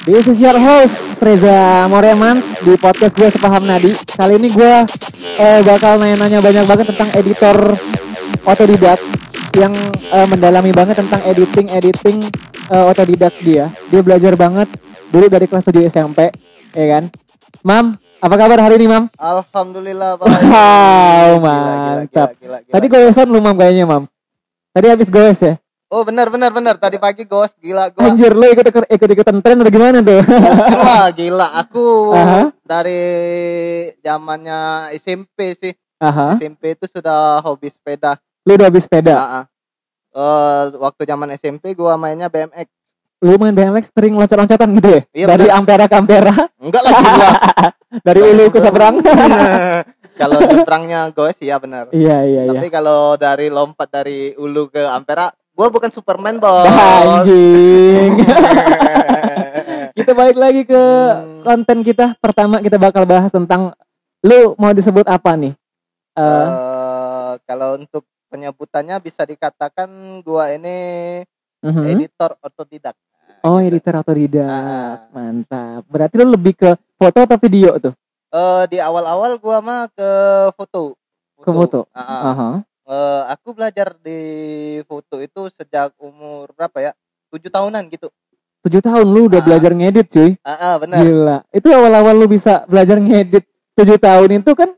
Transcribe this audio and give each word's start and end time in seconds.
This 0.00 0.26
is 0.26 0.42
your 0.42 0.56
host 0.56 1.22
Reza 1.22 1.86
Moremans 1.86 2.58
di 2.64 2.74
podcast 2.74 3.14
gue 3.14 3.30
Sepaham 3.30 3.62
Nadi. 3.62 3.94
Kali 3.94 4.42
ini 4.42 4.50
gue 4.50 4.74
eh, 5.38 5.60
bakal 5.62 6.02
nanya-nanya 6.02 6.42
banyak 6.42 6.64
banget 6.66 6.86
tentang 6.90 7.10
editor 7.14 7.56
otodidak 8.42 8.98
yang 9.54 9.70
eh, 10.10 10.26
mendalami 10.26 10.74
banget 10.74 10.98
tentang 10.98 11.22
editing 11.22 11.70
editing 11.70 12.18
eh, 12.66 12.84
otodidak 12.90 13.30
dia. 13.44 13.70
Dia 13.86 14.00
belajar 14.02 14.34
banget 14.34 14.66
dulu 15.14 15.30
dari 15.30 15.46
kelas 15.46 15.68
7 15.68 15.86
SMP, 15.86 16.32
ya 16.74 16.86
kan? 16.98 17.04
Mam, 17.60 17.86
apa 18.18 18.34
kabar 18.34 18.58
hari 18.62 18.80
ini, 18.80 18.88
Mam? 18.88 19.04
Alhamdulillah 19.14 20.16
Pak. 20.16 20.26
Wow, 20.26 21.30
Gila, 21.36 21.38
gila, 21.38 21.64
mantap. 22.00 22.28
gila, 22.34 22.38
gila, 22.40 22.58
gila. 22.64 22.72
Tadi 22.72 22.86
goesan 22.88 23.28
lu, 23.28 23.38
Mam, 23.38 23.54
kayaknya, 23.54 23.84
Mam. 23.84 24.04
Tadi 24.70 24.86
habis 24.86 25.10
goes 25.10 25.42
ya? 25.42 25.58
Oh 25.90 26.06
benar 26.06 26.30
benar 26.30 26.54
benar 26.54 26.78
tadi 26.78 27.02
pagi 27.02 27.26
gos 27.26 27.50
gila 27.58 27.90
gua. 27.90 28.06
Anjir, 28.06 28.30
lu 28.30 28.46
ikut 28.46 28.62
ikut 28.62 29.08
ikutan 29.10 29.42
tren 29.42 29.58
atau 29.58 29.74
gimana 29.74 29.98
tuh? 29.98 30.22
Wah 30.78 31.10
gila 31.10 31.50
aku 31.58 32.14
Aha. 32.14 32.54
dari 32.62 33.02
zamannya 33.98 34.94
SMP 34.94 35.58
sih. 35.58 35.74
Aha, 35.98 36.38
SMP 36.38 36.78
itu 36.78 36.86
sudah 36.86 37.42
hobi 37.42 37.66
sepeda. 37.66 38.14
lu 38.46 38.54
udah 38.54 38.70
habis 38.70 38.86
sepeda. 38.86 39.12
Nah, 39.18 39.44
eh, 40.14 40.62
waktu 40.78 41.02
zaman 41.10 41.34
SMP 41.34 41.74
gua 41.74 41.98
mainnya 41.98 42.30
BMX. 42.30 42.70
Lu 43.20 43.36
main 43.36 43.52
BMX 43.52 43.90
sering 43.92 44.14
loncat-loncatan 44.16 44.70
gitu 44.80 44.88
ya? 44.94 45.02
Iya, 45.12 45.26
dari 45.28 45.44
bener. 45.50 45.58
Ampera 45.60 45.84
ke 45.90 45.96
Ampera, 45.98 46.34
Enggak 46.56 46.82
lah 46.86 46.92
gila. 46.94 47.30
dari 48.06 48.20
Ulu 48.22 48.44
ke 48.48 48.58
seberang. 48.62 48.94
Kalau 50.20 50.36
nyebrangnya 50.38 51.08
gos 51.10 51.40
ya 51.40 51.56
benar. 51.56 51.88
iya, 51.90 52.20
iya, 52.22 52.42
iya. 52.44 52.52
Tapi 52.52 52.68
kalau 52.68 53.16
dari 53.16 53.48
lompat 53.48 53.88
dari 53.88 54.36
Ulu 54.36 54.68
ke 54.68 54.84
Ampera, 54.84 55.32
gua 55.50 55.72
bukan 55.72 55.88
Superman, 55.88 56.36
Bos. 56.36 56.68
Anjing. 57.00 58.20
kita 59.96 60.12
balik 60.12 60.36
lagi 60.36 60.62
ke 60.64 60.76
Hmm. 60.76 61.42
konten 61.42 61.80
kita. 61.80 62.14
Pertama 62.16 62.60
kita 62.60 62.76
bakal 62.76 63.04
bahas 63.04 63.32
tentang 63.32 63.72
lu 64.20 64.52
mau 64.56 64.70
disebut 64.70 65.08
apa 65.08 65.34
nih? 65.34 65.56
Eh, 66.14 66.20
Eh, 66.20 67.32
kalau 67.46 67.78
untuk 67.78 68.04
penyebutannya 68.28 69.00
bisa 69.00 69.24
dikatakan 69.24 69.88
gua 70.20 70.52
ini 70.52 70.76
mhm. 71.60 71.82
editor 71.88 72.36
otodidak. 72.40 72.94
Nah, 73.40 73.48
Oh, 73.48 73.56
gitu. 73.56 73.72
editor 73.72 73.94
atau 73.96 74.12
tidak? 74.12 74.44
Ah. 74.44 75.08
Mantap. 75.10 75.88
Berarti 75.88 76.14
lu 76.20 76.36
lebih 76.36 76.52
ke 76.52 76.70
foto 76.94 77.18
atau 77.18 77.40
video 77.40 77.72
tuh? 77.80 77.94
Eh, 78.30 78.64
di 78.70 78.78
awal-awal 78.78 79.42
gua 79.42 79.58
mah 79.58 79.90
ke 79.90 80.10
foto. 80.54 80.94
Ke 81.42 81.50
foto. 81.50 81.80
Ah, 81.90 82.02
ah. 82.02 82.22
Aha. 82.30 82.48
Eh, 82.90 83.22
aku 83.34 83.58
belajar 83.58 83.90
di 83.98 84.20
foto 84.86 85.18
itu 85.18 85.50
sejak 85.50 85.90
umur 85.98 86.50
berapa 86.54 86.78
ya? 86.78 86.92
Tujuh 87.34 87.50
tahunan 87.50 87.90
gitu. 87.90 88.06
Tujuh 88.62 88.82
tahun 88.82 89.06
lu 89.10 89.26
udah 89.26 89.42
Ah. 89.42 89.46
belajar 89.46 89.74
ngedit 89.74 90.06
cuy. 90.10 90.30
Ah, 90.46 90.54
ah, 90.54 90.74
benar. 90.78 91.02
Gila. 91.02 91.38
Itu 91.50 91.74
awal-awal 91.74 92.14
lu 92.14 92.30
bisa 92.30 92.62
belajar 92.70 93.02
ngedit 93.02 93.42
tujuh 93.74 93.98
tahun 93.98 94.42
itu 94.42 94.52
kan 94.54 94.70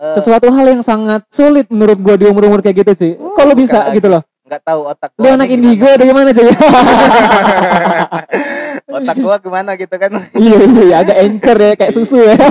Eh, 0.00 0.16
sesuatu 0.16 0.48
hal 0.48 0.64
yang 0.64 0.80
sangat 0.80 1.28
sulit 1.28 1.68
menurut 1.68 2.00
gua 2.00 2.16
di 2.16 2.24
umur-umur 2.24 2.64
kayak 2.64 2.80
gitu 2.80 2.92
cuy. 2.96 3.12
Uh, 3.20 3.44
lu 3.44 3.52
bisa 3.52 3.84
bukan 3.84 3.96
gitu 4.00 4.08
loh? 4.08 4.22
Nggak 4.50 4.66
tahu 4.66 4.82
otak 4.82 5.14
Lu 5.14 5.30
anak 5.30 5.46
indigo 5.46 5.86
gimana. 5.86 6.02
gimana 6.02 6.30
cuy? 6.34 6.50
otak 8.98 9.16
gua 9.22 9.38
gimana 9.38 9.70
gitu 9.78 9.94
kan. 9.94 10.10
iya 10.42 10.58
iya 10.58 10.82
iya, 10.82 10.96
agak 11.06 11.16
encer 11.22 11.54
ya 11.54 11.78
kayak 11.78 11.94
susu 11.94 12.18
ya. 12.18 12.34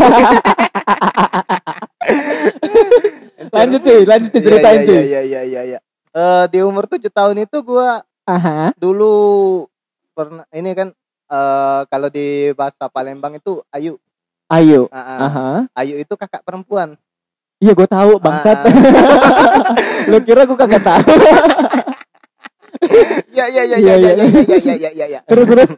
lanjut 3.52 3.84
cuy, 3.84 4.08
lanjut 4.08 4.32
cuy 4.32 4.40
ceritain 4.40 4.80
Iya, 4.80 4.88
cuy. 4.88 4.96
Iya 5.04 5.22
iya 5.28 5.42
iya 5.44 5.62
iya. 5.76 5.80
Eh, 6.10 6.44
di 6.48 6.64
umur 6.64 6.88
tujuh 6.88 7.12
tahun 7.12 7.44
itu 7.44 7.60
gua 7.62 8.00
Aha. 8.24 8.72
dulu 8.80 9.68
pernah 10.16 10.48
ini 10.50 10.72
kan 10.72 10.90
eh 11.30 11.82
kalau 11.86 12.08
di 12.08 12.56
bahasa 12.56 12.88
Palembang 12.88 13.36
itu 13.36 13.60
Ayu. 13.70 14.00
Ayo. 14.48 14.88
Ah, 14.90 14.98
ah. 14.98 15.20
Aha. 15.28 15.50
Ayu 15.76 16.00
itu 16.00 16.16
kakak 16.16 16.42
perempuan. 16.42 16.96
Iya 17.60 17.76
gue 17.76 17.86
tahu 17.86 18.24
bangsat. 18.24 18.64
Ah, 18.64 18.72
lu 20.08 20.24
kira 20.24 20.48
gue 20.48 20.56
kagak 20.56 20.80
tahu. 20.80 21.12
Iya 23.30 23.46
iya 23.48 23.64
iya 23.66 23.78
Iya, 23.78 23.94
iya 23.96 23.96
iya. 23.98 24.12
iya 24.14 24.26
iya 24.26 24.58
iya 24.58 24.76
iya 24.76 24.90
iya 24.92 25.06
iya. 25.08 25.20
terus 25.24 25.48
terus. 25.48 25.72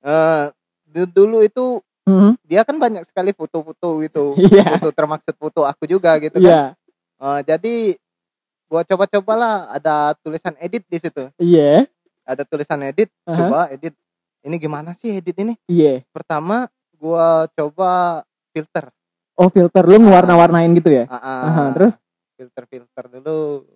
Eh, 0.00 0.44
du- 0.88 1.12
dulu 1.12 1.42
itu 1.42 1.80
Mhm. 2.08 2.40
dia 2.40 2.64
kan 2.64 2.76
banyak 2.76 3.04
sekali 3.04 3.36
foto-foto 3.36 4.00
gitu. 4.00 4.32
Iya. 4.40 4.80
Foto 4.80 4.90
termaksud 4.90 5.34
foto 5.36 5.60
aku 5.62 5.84
juga 5.84 6.16
gitu 6.16 6.40
kan. 6.40 6.72
Eh, 7.18 7.40
jadi 7.44 7.74
gua 8.64 8.80
coba-cobalah 8.82 9.68
ada 9.70 10.16
tulisan 10.18 10.56
edit 10.56 10.84
di 10.84 10.96
situ. 10.96 11.28
Iya. 11.36 11.84
Ada 12.24 12.44
tulisan 12.44 12.80
edit, 12.82 13.08
Aha. 13.24 13.36
coba 13.36 13.60
edit. 13.68 13.92
Ini 14.40 14.56
gimana 14.56 14.92
sih 14.92 15.20
edit 15.20 15.36
ini? 15.36 15.52
Iya. 15.66 16.00
Pertama 16.08 16.64
gua 16.96 17.44
coba 17.50 18.22
filter. 18.50 18.88
Oh 19.34 19.48
filter 19.48 19.84
lu 19.84 20.00
ngewarna-warnain 20.00 20.72
gitu 20.74 20.90
ya? 20.90 21.04
Ah, 21.06 21.14
ah. 21.14 21.40
Aha, 21.46 21.62
terus 21.70 22.00
filter-filter 22.34 23.04
dulu. 23.12 23.68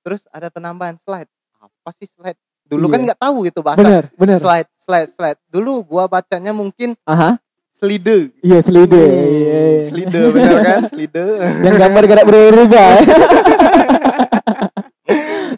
Terus 0.00 0.24
ada 0.28 0.48
penambahan 0.48 1.00
slide. 1.00 1.26
Apa 1.60 1.88
sih 1.94 2.08
slide? 2.08 2.38
Dulu 2.64 2.86
Iya. 2.86 2.90
kan 2.90 3.00
nggak 3.04 3.20
tahu 3.20 3.36
gitu 3.44 3.60
bahasa. 3.60 3.78
bener 3.78 4.02
bener. 4.14 4.38
Slide, 4.38 4.68
slide, 4.78 5.08
slide. 5.10 5.38
Dulu 5.46 5.72
gua 5.84 6.06
bacanya 6.06 6.50
mungkin 6.50 6.94
Aha. 7.04 7.36
slide. 7.70 8.30
Iya 8.40 8.58
selide. 8.60 8.96
Hmm, 8.96 9.28
Iya, 9.28 9.60
iya. 9.60 9.80
Slide 9.84 10.18
bener 10.30 10.56
kan? 10.60 10.80
Slide. 10.86 11.24
Yang 11.60 11.74
gambar 11.76 12.02
gerak 12.06 12.24
berubah. 12.24 12.88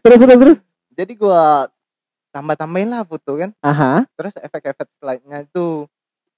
terus 0.02 0.18
terus 0.18 0.38
terus. 0.38 0.58
Jadi 0.92 1.12
gua 1.14 1.66
tambah-tambahin 2.30 2.88
lah 2.90 3.02
foto 3.04 3.36
kan. 3.36 3.50
Aha. 3.60 4.04
Terus 4.12 4.34
efek-efek 4.36 4.88
slide-nya 4.98 5.42
itu 5.42 5.86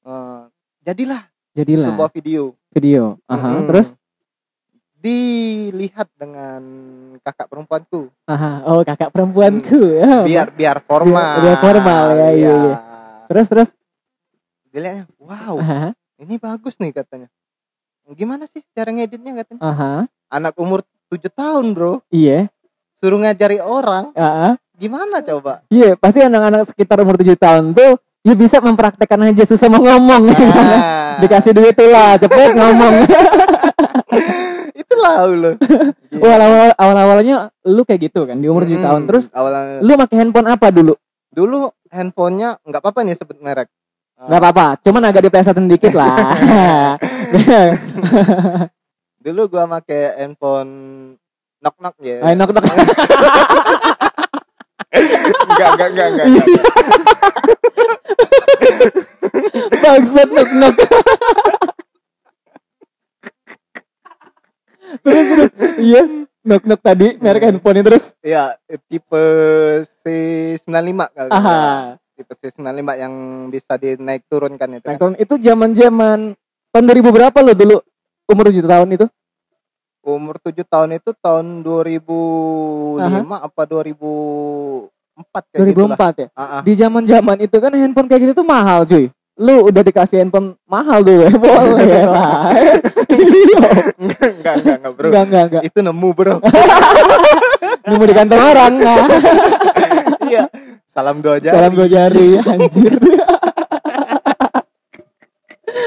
eh, 0.02 0.41
jadilah 0.82 1.22
Jadilah 1.54 1.86
sebuah 1.88 2.10
video. 2.10 2.52
video. 2.69 3.16
Aha. 3.25 3.62
Mm-mm. 3.62 3.66
Terus. 3.70 3.94
Dilihat 5.04 6.09
dengan 6.16 6.65
kakak 7.20 7.53
perempuanku. 7.53 8.09
Aha. 8.25 8.65
Oh 8.65 8.81
kakak 8.81 9.12
perempuanku. 9.12 10.00
Ya. 10.00 10.25
Biar 10.25 10.48
biar 10.48 10.81
formal. 10.81 11.44
biar 11.44 11.60
formal, 11.60 12.04
ya, 12.16 12.28
iya, 12.32 12.53
iya. 12.56 12.76
Terus 13.28 13.47
terus. 13.53 13.69
Dilihatnya, 14.72 15.04
wow, 15.20 15.60
Aha. 15.60 15.93
ini 16.16 16.41
bagus 16.41 16.81
nih 16.81 16.97
katanya. 16.97 17.28
Gimana 18.16 18.48
sih 18.48 18.64
cara 18.72 18.97
ngeditnya 18.97 19.44
katanya? 19.44 19.60
Aha. 19.60 19.93
Anak 20.32 20.56
umur 20.56 20.81
7 21.12 21.28
tahun 21.28 21.76
bro, 21.76 22.00
Iya. 22.09 22.48
suruh 22.97 23.20
ngajari 23.20 23.60
orang, 23.60 24.09
Aha. 24.16 24.56
gimana 24.81 25.20
coba? 25.20 25.60
Iya, 25.69 26.00
pasti 26.00 26.25
anak-anak 26.25 26.64
sekitar 26.64 26.97
umur 27.04 27.20
7 27.20 27.37
tahun 27.37 27.76
tuh 27.76 28.00
ya 28.25 28.32
bisa 28.32 28.56
mempraktekkan 28.64 29.20
aja 29.20 29.44
susah 29.44 29.69
mau 29.69 29.84
ngomong. 29.84 30.32
Nah, 30.32 31.16
Dikasih 31.22 31.53
duit 31.53 31.76
lah, 31.76 32.16
cepet 32.16 32.56
ngomong. 32.56 32.94
itulah 34.94 35.15
lo. 35.27 35.50
Oh, 36.22 36.31
awal 36.38 36.71
awal-awalnya 36.78 37.50
lu 37.66 37.82
kayak 37.82 38.09
gitu 38.09 38.25
kan 38.25 38.38
di 38.38 38.47
umur 38.47 38.62
7 38.62 38.78
tahun. 38.78 39.03
Terus 39.10 39.34
awalnya 39.34 39.82
lu 39.82 39.93
pakai 39.99 40.16
handphone 40.22 40.49
apa 40.49 40.71
dulu? 40.71 40.94
dulu 41.34 41.66
handphonenya 41.91 42.62
nggak 42.62 42.78
apa-apa 42.81 43.03
nih 43.03 43.19
sebut 43.19 43.43
merek. 43.43 43.66
Gak 44.15 44.41
apa-apa, 44.41 44.78
cuman 44.78 45.10
agak 45.10 45.27
diplesetin 45.27 45.66
dikit 45.66 45.91
lah. 45.99 46.15
Dulu 49.25 49.50
gua 49.50 49.66
make 49.66 50.15
handphone 50.15 50.71
knock 51.59 51.76
knock 51.82 51.99
ya. 51.99 52.22
Ayo 52.22 52.34
nok 52.38 52.55
nok. 52.55 52.65
Enggak 55.50 55.69
enggak 55.75 55.88
enggak 55.91 56.06
enggak. 56.15 56.26
Bangsat 59.82 60.28
nok 60.31 60.50
nok. 60.62 60.76
Terus 65.00 65.27
terus 65.27 65.50
iya 65.81 66.03
nok 66.41 66.62
nok 66.62 66.81
tadi 66.81 67.16
merek 67.16 67.43
handphone 67.47 67.81
terus 67.81 68.12
Iya, 68.21 68.55
tipe 68.85 69.23
C95 69.99 70.69
kali. 71.08 71.31
aha 71.31 71.96
Tipe 72.14 72.31
C95 72.32 72.62
yang 72.94 73.14
bisa 73.49 73.75
dinaik 73.75 74.23
turunkan 74.25 74.69
itu. 74.73 74.85
nah, 74.85 74.93
Kan? 74.93 75.00
tahun 75.00 75.14
itu 75.19 75.35
zaman 75.37 75.70
zaman 75.73 76.19
tahun 76.70 76.85
2000 76.87 77.11
berapa 77.11 77.38
lo 77.41 77.52
dulu 77.52 77.76
umur 78.26 78.44
7 78.49 78.62
tahun 78.62 78.88
itu 78.93 79.06
Umur 80.00 80.37
7 80.37 80.52
tahun 80.62 80.91
itu 80.94 81.11
tahun 81.17 81.64
2005 81.64 83.00
apa 83.41 83.62
2004 83.64 85.49
kayak 85.49 85.64
gitulah. 85.67 85.96
2004 85.96 86.23
ya 86.23 86.29
Ah, 86.31 86.43
ah. 86.44 86.61
di 86.61 86.73
zaman 86.75 87.02
zaman 87.02 87.37
itu 87.41 87.56
kan 87.56 87.73
handphone 87.73 88.06
kayak 88.06 88.20
gitu 88.23 88.35
tuh 88.37 88.44
mahal 88.44 88.85
cuy 88.85 89.08
lu 89.34 89.66
udah 89.66 89.82
dikasih 89.82 90.22
handphone 90.22 90.54
mahal 90.64 91.02
dulu 91.02 91.26
ya 91.26 91.32
boleh 91.42 92.02
lah 92.06 92.54
enggak 93.98 94.31
enggak 94.31 94.54
enggak 94.62 94.76
enggak 94.78 94.92
bro. 94.94 95.06
enggak 95.10 95.22
enggak 95.26 95.44
enggak 95.50 95.62
Itu 95.66 95.78
nemu 95.82 96.08
bro. 96.14 96.36
nemu 97.90 98.02
di 98.06 98.14
kantong 98.14 98.42
orang 98.42 98.72
nah. 98.78 99.06
iya. 100.31 100.44
Salam 100.86 101.19
dua 101.19 101.42
jari. 101.42 101.50
salam 101.50 101.72
dua 101.75 101.88
jari 101.90 102.28
anjir 102.38 102.94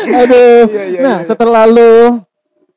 aduh 0.07 0.67
Iya, 0.67 0.83
iya, 0.91 0.99
nah 0.99 1.17
iya. 1.19 1.25
setelah 1.25 1.63
lu 1.63 2.19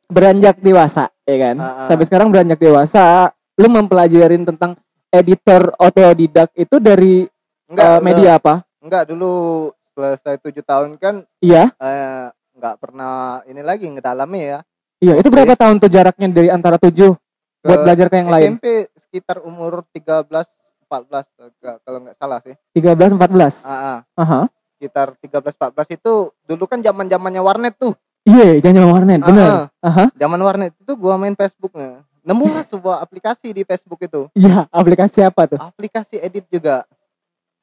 beranjak 0.06 0.58
dewasa 0.58 1.10
ya 1.26 1.36
kan 1.38 1.56
Ah, 1.58 1.66
ah. 1.82 1.86
sampai 1.86 2.06
sekarang 2.06 2.30
beranjak 2.30 2.58
dewasa 2.58 3.30
lu 3.58 3.66
mempelajarin 3.66 4.46
tentang 4.46 4.78
editor 5.10 5.74
otodidak 5.76 6.54
itu 6.54 6.78
dari 6.78 7.26
enggak 7.66 7.98
eh, 7.98 8.00
media 8.02 8.30
apa? 8.38 8.62
enggak 8.78 9.10
dulu 9.10 9.68
selesai 9.92 10.38
tujuh 10.40 10.62
tahun 10.62 10.96
kan 10.96 11.24
Iya. 11.38 11.70
eh, 11.74 12.26
nggak 12.54 12.76
pernah 12.78 13.40
ini 13.44 13.60
lagi 13.60 13.86
ngedalami 13.86 14.40
ya 14.48 14.60
Iya, 15.00 15.16
itu 15.16 15.28
berapa 15.28 15.56
tahun 15.56 15.80
tuh 15.80 15.88
jaraknya 15.88 16.28
dari 16.28 16.48
antara 16.48 16.76
tujuh 16.76 17.16
buat 17.60 17.78
belajar 17.82 18.08
ke 18.08 18.16
yang 18.16 18.28
lain? 18.28 18.56
SMP 18.56 18.66
sekitar 18.94 19.40
umur 19.40 19.80
13 19.88 20.28
14 20.28 21.24
enggak, 21.38 21.76
kalau 21.80 21.98
nggak 22.04 22.16
salah 22.16 22.38
sih 22.40 22.52
13 22.72 23.16
14. 23.16 23.64
ah, 23.64 23.72
ah. 23.72 23.98
Aha. 24.14 24.40
sekitar 24.74 25.16
13 25.16 25.56
14 25.56 25.94
itu 25.94 26.12
dulu 26.44 26.64
kan 26.64 26.80
zaman 26.80 27.06
zamannya 27.06 27.40
warnet 27.40 27.76
tuh 27.76 27.96
Iya, 28.20 28.60
jangan 28.60 28.84
warnet, 28.86 29.20
benar. 29.20 29.48
Ah, 29.48 29.56
ah. 29.80 29.88
Aha. 29.88 30.04
zaman 30.12 30.40
warnet 30.40 30.72
itu 30.74 30.92
gua 30.94 31.16
main 31.16 31.32
Facebooknya 31.32 32.04
nemulah 32.20 32.60
sebuah 32.62 33.00
aplikasi 33.00 33.48
di 33.50 33.64
Facebook 33.64 34.00
itu 34.00 34.28
Iya, 34.34 34.68
aplikasi 34.68 35.24
apa 35.24 35.48
tuh? 35.48 35.56
aplikasi 35.58 36.20
edit 36.20 36.44
juga 36.46 36.84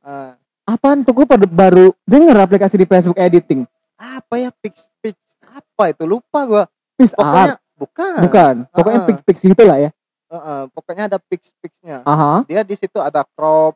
Ah, 0.02 0.34
Apaan 0.68 1.00
tuh? 1.02 1.16
Gue 1.16 1.26
baru 1.26 1.96
denger 2.04 2.36
aplikasi 2.38 2.76
di 2.76 2.84
Facebook 2.84 3.16
editing. 3.16 3.64
apa 3.98 4.38
ya 4.38 4.54
pix 4.54 4.94
pix 5.00 5.18
apa 5.42 5.90
itu 5.90 6.06
lupa 6.06 6.46
gua 6.46 6.64
Pix 6.94 7.18
pokoknya 7.18 7.56
art. 7.56 7.62
bukan 7.74 8.18
Bukan. 8.22 8.56
Pokoknya 8.70 9.00
Ah. 9.02 9.08
pix 9.08 9.18
pix 9.24 9.38
gitu 9.42 9.64
lah 9.64 9.78
ya. 9.80 9.90
Heeh, 10.28 10.62
pokoknya 10.70 11.04
ada 11.08 11.18
pix 11.18 11.50
pixnya 11.58 12.04
Aha. 12.04 12.46
dia 12.46 12.62
di 12.62 12.76
situ 12.76 13.00
ada 13.00 13.26
crop 13.26 13.74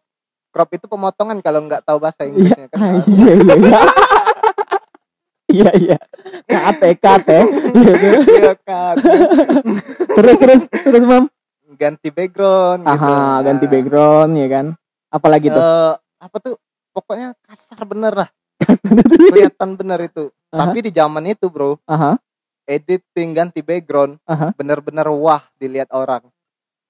crop 0.52 0.70
itu 0.70 0.86
pemotongan 0.86 1.40
kalau 1.40 1.64
nggak 1.64 1.82
tahu 1.82 1.98
bahasa 1.98 2.22
Iya, 2.22 2.30
Inggrisnya 2.30 2.66
kan 2.68 2.80
iya, 3.10 3.32
iya, 3.34 3.56
iya. 3.58 3.82
Iya, 5.48 5.70
iya. 5.76 5.98
Kate, 6.46 6.90
kate. 6.96 7.40
Iya, 7.74 8.52
terus, 10.12 10.38
terus, 10.38 10.62
terus, 10.70 11.04
Mam. 11.04 11.28
ganti 11.74 12.08
background 12.08 12.84
gitu. 12.84 12.94
Aha, 12.94 13.42
ganti 13.42 13.66
Nah, 13.66 13.72
background 13.72 14.32
ya 14.34 14.48
kan. 14.48 14.66
Apalagi 15.10 15.48
tuh? 15.50 15.60
eh, 15.60 15.94
apa 16.20 16.38
tuh 16.38 16.56
pokoknya 16.92 17.34
kasar 17.42 17.82
bener 17.84 18.14
lah 18.14 18.30
kelihatan 19.32 19.70
bener 19.74 20.00
itu 20.06 20.30
Aha. 20.52 20.68
tapi 20.68 20.78
di 20.84 20.92
zaman 20.92 21.24
itu 21.26 21.48
bro 21.48 21.80
Aha. 21.86 22.20
editing 22.64 23.34
ganti 23.34 23.60
background 23.60 24.20
Aha. 24.26 24.54
bener-bener 24.54 25.08
wah 25.10 25.42
dilihat 25.58 25.90
orang 25.92 26.24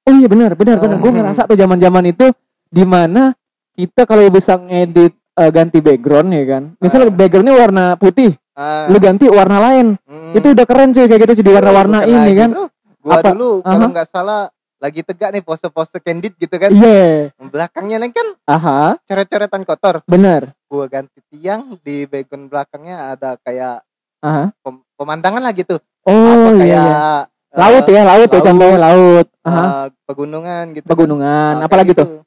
Oh 0.02 0.18
iya 0.18 0.26
benar, 0.26 0.58
benar, 0.58 0.82
benar. 0.82 0.98
Gue 0.98 1.14
Oh. 1.14 1.16
ngerasa 1.16 1.46
tuh 1.46 1.54
zaman-zaman 1.54 2.10
itu 2.10 2.34
di 2.68 2.82
mana 2.82 3.38
kita 3.78 4.10
kalau 4.10 4.26
bisa 4.28 4.58
ngedit 4.58 5.14
eh, 5.14 5.52
ganti 5.54 5.78
background 5.78 6.34
ya 6.34 6.44
kan. 6.44 6.64
Misalnya 6.82 7.08
Ah. 7.08 7.16
backgroundnya 7.16 7.54
warna 7.56 7.86
putih, 7.96 8.34
ah, 8.58 8.90
lu 8.90 8.98
ganti 8.98 9.30
warna 9.30 9.62
lain. 9.62 10.02
mm, 10.02 10.34
Itu 10.34 10.58
udah 10.58 10.66
keren 10.66 10.90
cuy 10.90 11.06
kayak 11.06 11.22
gitu 11.22 11.46
jadi 11.46 11.54
warna-warnain 11.54 12.10
ya 12.10 12.18
lagi, 12.18 12.34
kan. 12.34 12.50
bro. 12.50 12.66
gua 12.98 13.14
Apa? 13.14 13.30
dulu 13.30 13.50
Aha. 13.62 13.70
kalau 13.72 13.88
nggak 13.94 14.08
salah 14.10 14.42
lagi 14.82 15.06
tegak 15.06 15.30
nih 15.30 15.46
pose-pose 15.46 16.02
candid 16.02 16.34
gitu 16.36 16.58
kan 16.58 16.74
Iya. 16.74 17.30
belakangnya 17.40 18.02
nih 18.02 18.10
kan 18.10 18.28
Aha, 18.50 18.98
coret-coretan 19.00 19.62
kotor 19.62 19.96
benar. 20.04 20.58
gua 20.66 20.90
ganti 20.90 21.22
tiang 21.30 21.78
di 21.80 22.04
background 22.04 22.50
belakangnya 22.50 23.14
ada 23.14 23.38
kayak 23.40 23.86
Aha. 24.20 24.50
pem- 24.58 24.82
pemandangan 24.96 25.38
lah 25.40 25.54
gitu 25.54 25.78
Oh 26.02 26.10
apa 26.10 26.50
iya, 26.50 26.58
kayak 26.58 26.82
iya. 26.82 26.90
eh, 26.90 27.22
Laut 27.54 27.86
ya, 27.86 28.02
laut 28.02 28.26
ya 28.26 28.32
laut. 28.32 28.42
contohnya 28.42 28.78
laut. 28.80 29.28
Aha. 29.44 29.62
eh, 29.62 29.86
pegunungan 30.04 30.64
gitu 30.72 30.82
kan. 30.82 30.90
Pegunungan, 30.90 31.54
Nah, 31.56 31.66
apalagi 31.68 31.94
kayak 31.94 32.00
tuh? 32.00 32.08
gitu. 32.10 32.20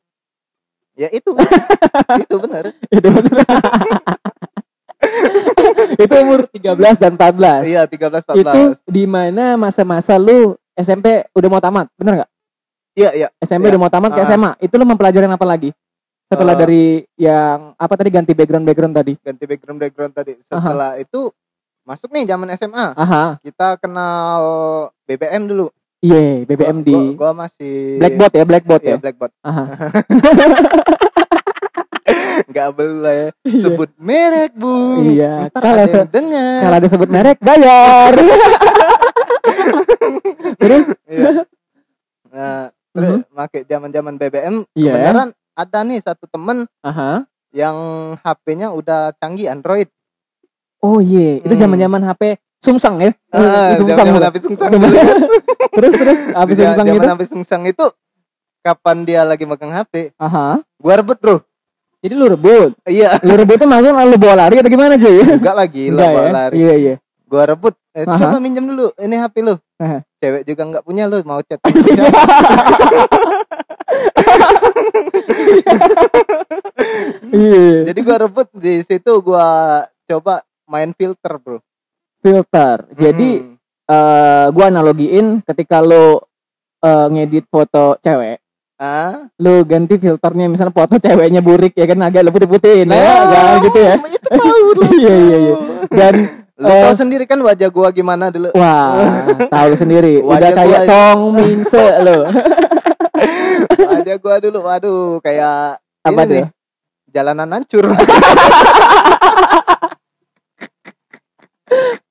ya 0.95 1.09
itu 1.11 1.31
itu 2.23 2.35
bener 2.39 2.65
Itu. 2.87 3.09
itu 5.99 6.15
umur 6.17 6.47
13 6.49 7.03
dan 7.03 7.13
14. 7.15 7.67
iya 7.67 7.83
13 7.85 8.23
14 8.23 8.39
Itu 8.39 8.63
di 8.87 9.05
mana 9.05 9.55
masa-masa 9.57 10.15
lu 10.17 10.55
SMP 10.73 11.23
udah 11.33 11.49
mau 11.49 11.59
tamat, 11.59 11.87
bener 11.95 12.23
nggak? 12.23 12.31
Iya 12.95 13.11
iya 13.13 13.27
SMP 13.39 13.65
Iya. 13.65 13.71
udah 13.75 13.81
mau 13.81 13.89
tamat 13.89 14.11
ke 14.11 14.19
Ah. 14.19 14.25
SMA. 14.25 14.51
Itu 14.59 14.75
lu 14.75 14.85
mempelajarin 14.85 15.29
apa 15.29 15.45
lagi? 15.45 15.71
Setelah 16.25 16.53
Eh. 16.53 16.59
dari 16.59 16.83
yang 17.17 17.73
apa 17.75 17.95
tadi 17.95 18.09
ganti 18.09 18.33
background 18.33 18.65
background 18.65 18.93
tadi? 18.93 19.13
ganti 19.19 19.45
background 19.45 19.79
background 19.79 20.13
tadi 20.13 20.33
setelah 20.41 20.97
itu 20.97 21.29
masuk 21.83 22.09
nih 22.11 22.25
zaman 22.25 22.49
SMA 22.51 22.93
Aha. 22.93 23.37
kita 23.39 23.77
kenal 23.77 24.41
BBM 25.05 25.45
dulu 25.45 25.69
Iya, 26.01 26.45
BBM 26.45 26.77
Gua- 26.77 26.83
di 26.83 26.93
gua, 27.13 27.29
gua 27.29 27.31
masih 27.39 27.97
Blackboard 27.97 28.33
ya, 28.33 28.43
Blackboard 28.43 28.83
Iya 28.83 28.91
ya. 28.91 28.97
Blackboard 28.99 29.33
Aha. 29.43 29.63
nggak 32.47 32.69
boleh 32.73 33.31
sebut 33.45 33.91
merek 33.97 34.53
bu 34.55 35.03
Iya, 35.07 35.49
Ntar 35.49 35.63
kalau 35.63 35.85
se- 35.85 36.07
dengar 36.07 36.61
Kalau 36.63 36.75
ada 36.75 36.89
sebut 36.89 37.09
merek 37.09 37.39
bayar. 37.39 38.11
Terus 40.57 40.87
Iya. 41.07 41.45
nah 42.27 42.69
terus 42.95 43.27
pakai 43.29 43.61
zaman 43.65 43.91
zaman 43.91 44.15
BBM. 44.15 44.55
Iya. 44.73 44.93
kebenaran 44.93 45.29
ada 45.53 45.79
nih 45.83 45.99
satu 45.99 46.25
temen 46.25 46.63
Aha. 46.81 47.27
yang 47.51 47.77
HP-nya 48.17 48.71
udah 48.71 49.13
canggih 49.15 49.47
Android 49.47 49.91
Oh 50.79 50.99
iya, 50.99 51.41
itu 51.41 51.49
Hmm. 51.51 51.63
zaman-zaman 51.65 52.01
HP 52.05 52.23
Sumsang 52.59 52.97
ya. 52.99 53.11
Ah, 53.29 53.73
Sumsang. 53.73 54.05
zaman 54.05 54.13
bukan? 54.15 54.27
HP 54.27 54.37
Sungsang 54.39 54.69
Sumsang. 54.71 54.95
terus 55.77 55.95
terus 55.95 56.21
HP 56.27 56.47
Di 56.47 56.57
Sumsang 56.57 56.85
zaman 56.85 56.95
gitu. 56.95 57.07
HP 57.11 57.23
Sungsang 57.27 57.63
itu 57.65 57.85
kapan 58.61 58.97
dia 59.03 59.21
lagi 59.23 59.45
megang 59.45 59.71
HP 59.71 60.13
Aha. 60.17 60.61
gua 60.75 60.95
rebut 60.95 61.17
bro 61.17 61.37
Jadi 61.99 62.15
lu 62.15 62.27
rebut. 62.27 62.77
iya 62.85 63.17
Lu 63.21 63.33
rebut 63.35 63.57
tuh 63.57 63.65
maksudnya 63.65 63.97
lu 63.99 64.15
bawa 64.15 64.35
lari 64.39 64.57
atau 64.59 64.69
gimana 64.69 64.95
cuy? 64.95 65.25
enggak 65.25 65.55
lagi 65.55 65.89
Enggak 65.89 66.05
lah 66.07 66.21
ya? 66.21 66.33
lari 66.33 66.55
Iya 66.59 66.75
iya. 66.75 66.95
gua 67.25 67.43
rebut 67.47 67.75
eh, 67.91 68.05
Aha. 68.05 68.17
coba 68.19 68.37
minjem 68.39 68.65
dulu 68.65 68.93
ini 68.95 69.17
HP 69.17 69.35
lu 69.41 69.55
Aha. 69.79 69.99
Cewek 70.25 70.43
juga 70.49 70.63
nggak 70.65 70.85
punya 70.89 71.05
lu 71.05 71.21
mau 71.29 71.45
chat 71.45 71.61
Iya. 77.35 77.91
jadi 77.93 78.01
gua 78.03 78.17
rebut 78.27 78.49
di 78.55 78.81
situ 78.83 79.13
gua 79.21 79.47
coba 80.07 80.41
main 80.65 80.91
filter 80.97 81.37
bro 81.39 81.59
Filter. 82.25 82.89
Jadi 82.97 83.45
Hmm. 83.45 83.61
eh 83.85 84.47
gua 84.49 84.73
analogiin 84.73 85.45
ketika 85.45 85.85
lu 85.85 86.17
eh, 86.81 87.07
ngedit 87.13 87.45
foto 87.49 87.97
cewek, 88.01 88.41
ah 88.77 89.29
lu 89.41 89.65
ganti 89.65 89.97
filternya 89.97 90.49
misalnya 90.49 90.73
foto 90.73 90.97
ceweknya 90.97 91.41
burik 91.41 91.73
ya 91.73 91.85
kan 91.85 92.01
agak 92.01 92.25
lu 92.25 92.33
putih-putihin 92.33 92.89
ya, 92.89 93.25
kan 93.25 93.57
gitu 93.65 93.79
ya. 93.81 93.95
itu 94.01 94.29
tahu 94.29 94.65
lu 94.73 94.85
Iya 95.01 95.15
iya 95.17 95.37
iya. 95.41 95.55
Dan 95.89 96.15
lu 96.55 96.65
Eh. 96.65 96.81
tahu 96.81 96.95
sendiri 96.97 97.25
kan 97.25 97.35
wajah 97.37 97.67
gua 97.69 97.91
gimana 97.91 98.31
dulu 98.31 98.55
wah, 98.55 98.95
tahu 99.45 99.67
lu 99.67 99.77
sendiri 99.77 100.23
udah 100.23 100.39
Wajah 100.39 100.51
kayak 100.55 100.71
gua- 100.71 100.87
tong 100.87 101.21
minse 101.33 101.85
lu. 102.01 102.19
wajah 103.91 104.17
gua 104.17 104.35
dulu 104.39 104.59
waduh 104.61 105.19
kayak 105.19 105.83
Apa 106.01 106.15
ini 106.17 106.25
tuh? 106.25 106.35
nih 106.37 106.47
jalanan 107.11 107.49
hancur 107.51 107.85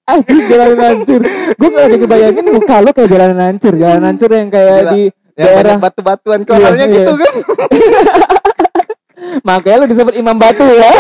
Anjing 0.04 0.44
jalanan 0.46 0.80
hancur. 1.00 1.22
Gue 1.56 1.70
gak 1.70 1.84
lagi 1.86 1.98
kebayangin 1.98 2.46
muka 2.52 2.76
lu 2.78 2.92
kayak 2.92 3.08
jalanan 3.08 3.40
hancur, 3.42 3.74
jalanan 3.74 4.04
hancur 4.06 4.30
yang 4.30 4.50
kayak 4.52 4.76
Gila. 4.78 4.92
di 4.92 5.02
yang 5.34 5.48
daerah 5.50 5.64
banyak 5.72 5.80
batu-batuan 5.82 6.42
koralnya 6.44 6.86
Iya, 6.86 6.96
gitu 7.00 7.14
iya. 7.14 7.24
kan 7.24 7.34
makanya 9.42 9.78
lu 9.80 9.86
disebut 9.88 10.14
Imam 10.14 10.36
Batu 10.36 10.62
ya. 10.62 10.92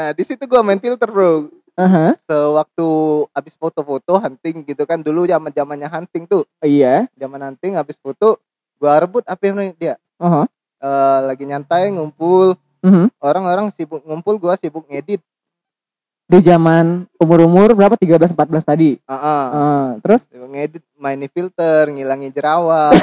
Nah 0.00 0.16
di 0.16 0.24
situ 0.24 0.48
gua 0.48 0.64
main 0.64 0.80
filter 0.80 1.04
bro 1.12 1.52
Aha. 1.76 2.16
sewaktu 2.24 2.88
habis 3.36 3.52
foto-foto 3.52 4.16
hunting 4.16 4.64
gitu 4.64 4.88
kan 4.88 4.96
dulu 4.96 5.28
zaman 5.28 5.52
zamannya 5.52 5.92
hunting 5.92 6.24
tuh 6.24 6.48
Iya. 6.64 7.04
zaman 7.20 7.52
hunting 7.52 7.76
habis 7.76 8.00
foto 8.00 8.40
gua 8.80 8.96
rebut 8.96 9.20
apa 9.28 9.44
yang 9.44 9.76
dia 9.76 10.00
Aha. 10.16 10.48
Eh, 10.80 11.18
lagi 11.28 11.44
nyantai 11.44 11.92
ngumpul 11.92 12.56
Mhm. 12.80 13.12
orang-orang 13.20 13.68
sibuk 13.68 14.00
ngumpul 14.08 14.40
gua 14.40 14.56
sibuk 14.56 14.88
ngedit 14.88 15.20
Di 16.30 16.40
zaman 16.40 17.10
umur-umur 17.18 17.74
berapa 17.74 17.98
13 17.98 18.30
14 18.32 18.62
tadi. 18.62 18.94
Ah. 19.02 19.18
Ah, 19.50 19.86
terus 19.98 20.30
Sibuk 20.30 20.46
ngedit 20.48 20.80
main 20.96 21.18
filter 21.26 21.90
ngilangin 21.90 22.30
jerawat 22.30 22.94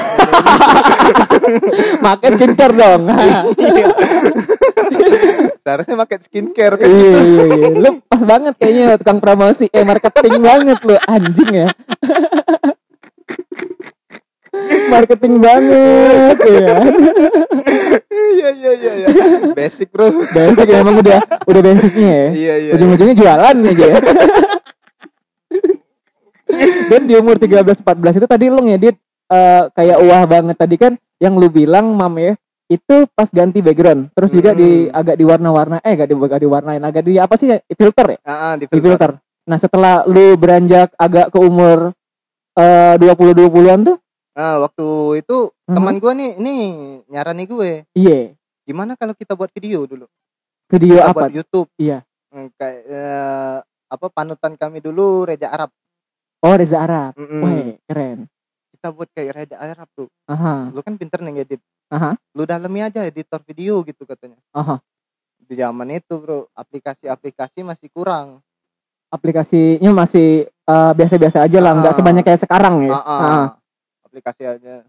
pakai 2.08 2.28
skincare 2.32 2.72
dong. 2.74 3.04
Iya. 4.88 5.52
seharusnya 5.64 5.96
pakai 6.00 6.18
skincare 6.24 6.74
kan 6.80 6.88
iya 6.88 7.20
iya 7.20 7.44
iya. 7.44 7.68
Lu 7.76 7.90
pas 8.08 8.22
banget 8.24 8.54
kayaknya 8.56 8.96
tukang 8.96 9.20
promosi 9.20 9.68
eh 9.68 9.84
marketing 9.84 10.40
banget 10.48 10.78
lu 10.82 10.96
anjing 11.04 11.50
ya. 11.52 11.68
marketing 14.88 15.34
banget 15.38 16.36
ya. 16.48 16.68
iya 18.08 18.48
iya 18.50 18.72
iya 18.74 18.92
iya 19.04 19.08
basic 19.52 19.92
bro 19.92 20.08
Basic 20.10 20.66
ya, 20.66 20.80
emang 20.80 20.98
udah 20.98 21.20
udah 21.44 21.60
basicnya 21.62 22.08
ya. 22.08 22.28
iya 22.32 22.54
iya 22.56 22.72
Ujung-ujungnya 22.74 23.14
jualan 23.16 23.56
aja 23.68 23.86
ya. 23.86 23.98
Dan 26.88 27.04
di 27.04 27.12
umur 27.12 27.36
13 27.36 27.60
14 27.84 28.18
itu 28.18 28.26
tadi 28.26 28.48
lu 28.48 28.64
ngedit 28.64 28.96
eh, 29.28 29.62
kayak 29.76 29.98
wah 30.00 30.24
banget 30.24 30.56
tadi 30.56 30.76
kan 30.80 30.96
yang 31.20 31.36
lu 31.36 31.52
bilang 31.52 31.92
mam 31.92 32.16
ya 32.16 32.32
itu 32.68 32.96
pas 33.10 33.28
ganti 33.28 33.58
background 33.58 34.12
terus 34.12 34.30
juga 34.30 34.52
di 34.52 34.86
Hmm. 34.86 34.94
agak 34.94 35.16
diwarna-warna 35.16 35.76
eh 35.80 35.96
agak 35.96 36.06
di 36.06 36.14
agak 36.14 36.40
diwarnain 36.40 36.82
agak 36.82 37.02
di 37.02 37.16
apa 37.16 37.34
sih 37.34 37.48
ya? 37.48 37.56
filter 37.70 38.06
ya 38.12 38.18
Ah, 38.22 38.30
ah, 38.30 38.54
di 38.54 38.64
di 38.64 38.70
filter. 38.70 38.84
filter 38.84 39.10
nah 39.44 39.56
setelah 39.56 40.04
lu 40.04 40.36
beranjak 40.36 40.92
agak 40.94 41.32
ke 41.32 41.38
umur 41.38 41.96
eh 42.54 42.94
20 42.96 43.32
20-an 43.34 43.80
tuh 43.84 43.98
Nah, 44.32 44.62
waktu 44.62 44.86
itu 45.18 45.50
Mhm. 45.66 45.74
teman 45.74 45.94
gue 45.98 46.12
nih, 46.14 46.30
ini 46.38 46.54
nyarani 47.10 47.42
gue. 47.42 47.82
Iya. 47.90 48.38
Gimana 48.62 48.94
kalau 48.94 49.10
kita 49.10 49.34
buat 49.34 49.50
video 49.50 49.82
dulu? 49.82 50.06
Video 50.70 50.94
Kita 50.94 51.10
apa? 51.10 51.26
buat 51.26 51.34
YouTube. 51.34 51.66
Iya. 51.74 52.06
Hmm, 52.30 52.46
Kayak 52.54 52.80
eh, 52.86 53.56
apa 53.66 54.06
panutan 54.06 54.54
kami 54.54 54.78
dulu 54.78 55.26
Reja 55.26 55.50
Arab. 55.50 55.74
Oh, 56.38 56.54
Reza 56.54 56.78
Arab. 56.78 57.18
Mm-mm. 57.18 57.42
Wah, 57.42 57.50
keren. 57.82 58.18
Kita 58.70 58.94
buat 58.94 59.10
kayak 59.10 59.32
Reja 59.34 59.56
Arab 59.58 59.90
tuh. 59.90 60.06
Aha. 60.24 60.70
Lu 60.70 60.86
kan 60.86 60.94
pinter 60.94 61.18
nih 61.18 61.42
ngedit. 61.42 61.58
Aha. 61.88 62.12
Lu 62.36 62.44
dalemi 62.44 62.80
aja 62.80 63.00
editor 63.02 63.40
video 63.42 63.80
gitu 63.82 64.04
katanya. 64.04 64.36
Aha. 64.52 64.76
Di 65.40 65.56
zaman 65.56 65.88
itu, 65.90 66.20
Bro, 66.20 66.52
aplikasi-aplikasi 66.52 67.64
masih 67.64 67.88
kurang. 67.88 68.44
Aplikasinya 69.08 69.90
masih 69.96 70.44
eh, 70.68 70.92
biasa-biasa 70.92 71.48
aja 71.48 71.58
lah, 71.64 71.72
nggak 71.80 71.92
Ah. 71.92 71.96
sebanyak 71.96 72.24
kayak 72.28 72.44
sekarang 72.44 72.84
ya. 72.84 72.92
Ah, 72.92 73.00
ah. 73.00 73.20
Ah. 73.24 73.46
Aplikasi 74.04 74.44
aja. 74.44 74.84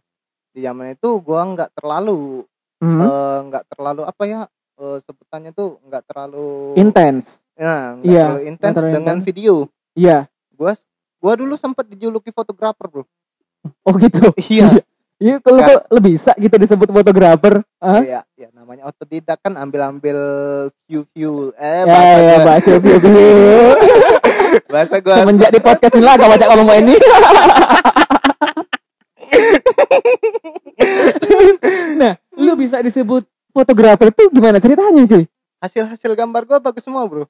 Di 0.51 0.60
zaman 0.60 0.91
itu 0.91 1.08
gua 1.24 1.48
nggak 1.48 1.72
terlalu 1.72 2.44
Mhm. 2.84 3.00
eh, 3.00 3.39
nggak 3.48 3.63
terlalu 3.72 4.01
apa 4.03 4.24
ya? 4.25 4.41
eh, 4.79 4.98
sebutannya 5.03 5.51
tuh 5.51 5.75
nggak 5.84 6.03
terlalu 6.08 6.72
Intens. 6.75 7.44
Nah, 7.56 7.96
nggak 7.96 8.08
Iya, 8.08 8.24
terlalu 8.32 8.44
intens 8.48 8.75
dengan 8.79 9.00
intens. 9.20 9.24
video. 9.24 9.53
Iya. 9.91 10.18
Gua 10.51 10.72
gua 11.20 11.34
dulu 11.36 11.56
sempat 11.56 11.84
dijuluki 11.84 12.32
fotografer, 12.32 12.88
Bro. 12.88 13.03
Oh 13.84 13.96
gitu. 13.96 14.32
Iya. 14.51 14.84
Iya, 15.20 15.36
kalau 15.44 15.60
kok 15.60 15.92
lo 15.92 16.00
bisa 16.00 16.32
gitu 16.40 16.56
disebut 16.56 16.88
fotografer. 16.90 17.60
Iya, 17.78 18.24
ya 18.40 18.48
namanya 18.56 18.88
otodidak 18.88 19.44
kan 19.44 19.52
ambil-ambil 19.54 20.16
view-view. 20.88 21.52
Eh, 21.60 21.84
Ya, 21.84 21.84
bahasa 21.84 22.20
ya, 22.24 22.38
bahasa 22.40 22.70
dulu. 22.80 23.28
bahasa 24.74 24.96
gua 25.04 25.14
Semenjak 25.20 25.52
di 25.52 25.60
podcast 25.60 25.94
ini 25.94 26.04
lah 26.08 26.16
gak 26.16 26.32
baca 26.32 26.46
ngomong 26.56 26.78
ini. 26.80 26.96
nah, 32.00 32.14
lu 32.36 32.54
bisa 32.56 32.80
disebut 32.80 33.28
fotografer 33.52 34.10
tuh 34.12 34.32
gimana 34.32 34.58
ceritanya 34.58 35.04
cuy? 35.04 35.28
hasil-hasil 35.60 36.16
gambar 36.16 36.48
gua 36.48 36.60
bagus 36.64 36.88
semua, 36.88 37.04
Bro. 37.04 37.28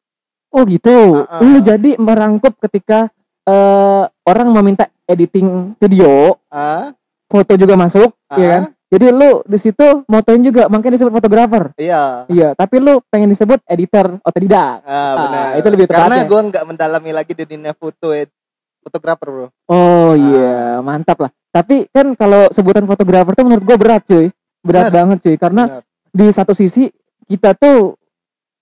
Oh 0.54 0.62
gitu. 0.66 1.26
Uh-uh. 1.26 1.42
Lu 1.42 1.58
jadi 1.58 1.98
merangkup 1.98 2.54
ketika 2.62 3.10
eh, 3.42 4.04
orang 4.06 4.54
meminta 4.54 4.86
editing 5.10 5.74
video, 5.82 6.38
Ah, 6.54 6.94
foto 7.30 7.54
juga 7.54 7.78
masuk, 7.78 8.10
ah, 8.26 8.36
ya 8.36 8.48
kan? 8.50 8.64
Jadi 8.90 9.06
lu 9.08 9.46
di 9.46 9.54
situ 9.56 9.86
motoin 10.04 10.42
juga, 10.42 10.66
makanya 10.66 10.98
disebut 10.98 11.14
fotografer. 11.14 11.70
Iya. 11.78 12.26
Iya, 12.26 12.58
tapi 12.58 12.82
lu 12.82 12.98
pengen 13.06 13.30
disebut 13.30 13.62
editor 13.64 14.18
otodidak. 14.20 14.82
Ah, 14.82 15.14
benar. 15.16 15.46
itu 15.56 15.68
lebih 15.70 15.86
Karena 15.86 16.10
tepatnya. 16.10 16.26
gua 16.26 16.42
nggak 16.44 16.64
mendalami 16.66 17.12
lagi 17.14 17.32
di 17.32 17.46
dunia 17.46 17.72
foto 17.72 18.10
ed- 18.10 18.34
fotografer, 18.80 19.28
Bro. 19.28 19.48
Oh 19.68 19.78
Ah. 20.10 20.12
iya, 20.12 20.54
mantap 20.80 21.20
lah. 21.20 21.30
Tapi 21.48 21.86
kan 21.88 22.14
kalau 22.14 22.50
sebutan 22.50 22.84
fotografer 22.84 23.32
tuh 23.32 23.46
menurut 23.46 23.62
gua 23.62 23.78
berat 23.78 24.02
cuy. 24.04 24.34
Berat 24.60 24.90
Benar. 24.90 24.96
banget 24.96 25.18
cuy, 25.22 25.36
karena 25.38 25.64
Benar. 25.70 25.84
di 26.10 26.26
satu 26.34 26.52
sisi 26.52 26.90
kita 27.24 27.54
tuh 27.54 27.94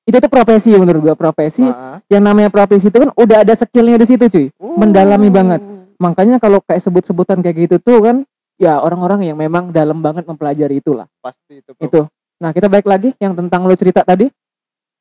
itu 0.03 0.17
tuh 0.17 0.27
profesi 0.27 0.71
menurut 0.71 0.99
gua 1.01 1.15
profesi 1.15 1.63
Ah, 1.63 1.95
ah. 1.95 1.97
yang 2.05 2.19
namanya 2.21 2.47
profesi 2.47 2.87
itu 2.87 2.97
kan 2.97 3.11
udah 3.13 3.43
ada 3.43 3.53
skillnya 3.53 3.95
di 3.95 4.03
situ 4.05 4.25
cuy 4.25 4.47
mendalami 4.57 5.27
banget. 5.29 5.59
makanya 5.97 6.37
kalau 6.37 6.59
kayak 6.61 6.77
sebut-sebutan 6.79 7.39
kayak 7.39 7.57
gitu 7.63 7.75
tuh 7.77 7.99
kan 8.01 8.15
ya 8.57 8.81
orang-orang 8.81 9.29
yang 9.29 9.37
memang 9.37 9.69
dalam 9.69 10.01
banget 10.01 10.25
mempelajari 10.25 10.81
itulah. 10.81 11.05
Pasti 11.21 11.61
itu, 11.61 11.71
Bro. 11.77 11.85
itu. 11.85 12.01
Nah 12.37 12.49
kita 12.53 12.67
balik 12.69 12.89
lagi 12.89 13.13
yang 13.21 13.33
tentang 13.37 13.65
lo 13.65 13.73
cerita 13.77 14.01
tadi. 14.01 14.29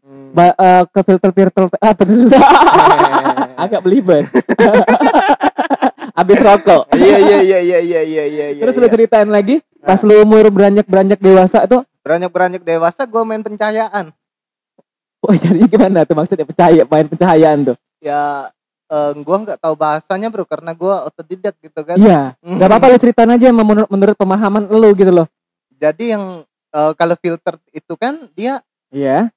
Hmm. 0.06 0.30
ba- 0.30 0.54
eh, 0.54 0.84
ke 0.86 1.00
filter 1.02 1.30
filter 1.34 1.62
ah 1.82 1.90
terus. 1.96 2.30
Agak 3.66 3.82
belibet. 3.82 4.30
Abis 6.20 6.38
rokok. 6.40 6.88
Iya, 6.96 7.18
iya, 7.18 7.38
iya, 7.42 7.58
iya, 7.60 7.78
iya, 7.82 8.00
iya, 8.00 8.25
iya, 8.25 8.46
iya. 8.56 8.62
terus 8.62 8.80
lo 8.80 8.88
ceritain 8.88 9.28
lagi 9.28 9.60
pas 9.84 10.00
lo 10.00 10.16
umur 10.25 10.48
beranjak 10.48 10.88
beranjak 10.88 11.20
dewasa 11.20 11.66
itu? 11.68 11.82
Beranjak-beranjak 12.06 12.62
dewasa 12.62 13.02
gua 13.04 13.26
main 13.26 13.42
pencahayaan. 13.42 14.14
oh 15.26 15.34
jadi 15.42 15.60
gimana 15.66 16.06
tuh 16.06 16.14
maksudnya? 16.14 16.46
Percaya 16.46 16.86
main 16.86 17.10
pencahayaan 17.10 17.75
tuh? 17.75 17.76
Ya 18.00 18.48
eh, 18.86 19.12
gua 19.20 19.36
nggak 19.42 19.58
tahu 19.58 19.74
bahasanya, 19.74 20.28
Bro, 20.30 20.46
karena 20.46 20.72
gua 20.72 21.04
otodidak 21.04 21.54
gitu 21.58 21.80
kan. 21.82 21.96
iya 21.96 22.34
nggak 22.40 22.68
apa-apa 22.68 22.86
lo 22.90 22.98
ceritain 22.98 23.30
aja 23.30 23.50
menurut 23.50 23.88
menurut 23.88 24.16
pemahaman 24.16 24.66
lo 24.66 24.88
gitu 24.92 25.10
loh 25.10 25.26
Jadi 25.76 26.16
yang 26.16 26.42
eh, 26.72 26.92
kalau 26.96 27.16
filter 27.20 27.54
itu 27.70 27.94
kan 27.94 28.16
dia 28.32 28.64
iya 28.88 29.28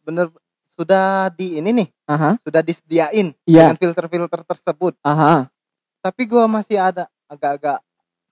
bener 0.00 0.30
sudah 0.74 1.28
di 1.30 1.60
ini 1.60 1.76
nih, 1.76 1.88
aha 2.06 2.40
sudah 2.40 2.64
disediain 2.64 3.36
iya 3.44 3.68
dengan 3.68 3.76
filter-filter 3.76 4.40
tersebut. 4.48 4.96
aha 5.02 5.52
Tapi 6.00 6.24
gua 6.24 6.48
masih 6.48 6.80
ada 6.80 7.04
agak-agak 7.28 7.84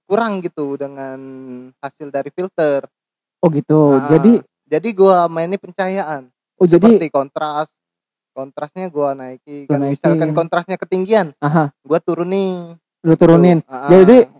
kurang 0.08 0.40
gitu 0.40 0.80
dengan 0.80 1.20
hasil 1.78 2.08
dari 2.08 2.32
filter. 2.32 2.88
oh 3.38 3.48
gitu 3.52 3.92
Ah, 3.94 4.08
jadi 4.08 4.32
jadi 4.64 4.88
gua 4.92 5.28
mainnya 5.28 5.60
pencahayaan. 5.60 6.32
oh 6.56 6.64
jadi 6.64 6.96
Seperti 6.96 7.08
kontras. 7.08 7.68
Kontrasnya 8.38 8.86
gua 8.86 9.18
naiki 9.18 9.66
kan 9.66 9.82
misalkan 9.82 10.30
kontrasnya 10.30 10.78
ketinggian, 10.78 11.34
aha 11.42 11.74
gua 11.82 11.98
turunin. 11.98 12.78
lu 13.02 13.14
turunin 13.18 13.58
Tuh, 13.66 13.74
ah, 13.74 13.90
Jadi 13.90 14.30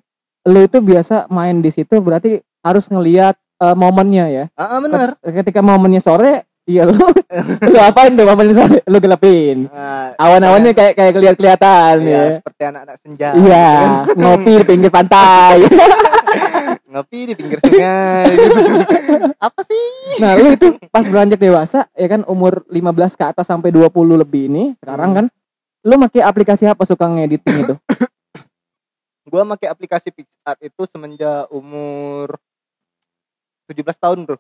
lu 0.46 0.60
itu 0.62 0.78
biasa 0.78 1.26
main 1.28 1.58
di 1.58 1.66
situ 1.74 1.98
berarti 1.98 2.38
harus 2.62 2.86
ngelihat 2.86 3.34
eh, 3.58 3.74
momennya 3.74 4.24
ya. 4.30 4.44
ah, 4.54 4.62
ah, 4.62 4.78
bener. 4.78 5.18
Ketika 5.18 5.66
momennya 5.66 5.98
sore, 5.98 6.46
iya 6.62 6.86
lu 6.86 6.94
lu 7.74 7.78
apain 7.82 8.14
tuh 8.14 8.22
momennya 8.22 8.54
sore? 8.54 8.86
Lu 8.86 9.02
gelapin. 9.02 9.66
Ah, 9.74 10.14
Awan-awannya 10.14 10.78
kayak 10.78 10.94
kayak 10.94 11.12
kelihatan 11.18 11.34
kelihatan 11.34 11.94
ya, 12.06 12.22
ya. 12.22 12.36
seperti 12.38 12.62
anak-anak 12.70 12.96
senja. 13.02 13.28
Iya, 13.34 13.66
gitu 13.66 13.82
kan. 13.82 14.14
ngopi 14.14 14.52
di 14.54 14.64
pinggir 14.64 14.90
pantai. 14.94 15.56
ngopi 16.88 17.28
di 17.28 17.34
pinggir 17.36 17.60
sungai 17.60 18.24
gitu. 18.32 18.60
apa 19.46 19.60
sih 19.60 19.82
nah, 20.18 20.32
lu 20.34 20.48
itu 20.50 20.66
pas 20.88 21.04
beranjak 21.04 21.36
dewasa 21.36 21.84
ya 21.92 22.08
kan 22.08 22.24
umur 22.24 22.64
15 22.66 22.80
ke 23.12 23.24
atas 23.28 23.44
sampai 23.44 23.68
20 23.68 23.92
lebih 24.16 24.48
ini 24.48 24.72
sekarang 24.80 25.10
Hmm. 25.12 25.18
kan 25.18 25.26
lu 25.84 25.94
pakai 26.00 26.24
aplikasi 26.24 26.64
apa 26.64 26.82
suka 26.82 27.06
ngediting 27.06 27.56
itu? 27.62 27.74
gua 29.30 29.44
pakai 29.54 29.68
aplikasi 29.68 30.08
PixArt 30.10 30.58
itu 30.58 30.82
semenjak 30.84 31.46
umur 31.48 32.32
17 33.68 33.84
tahun 33.94 34.18
bro 34.24 34.38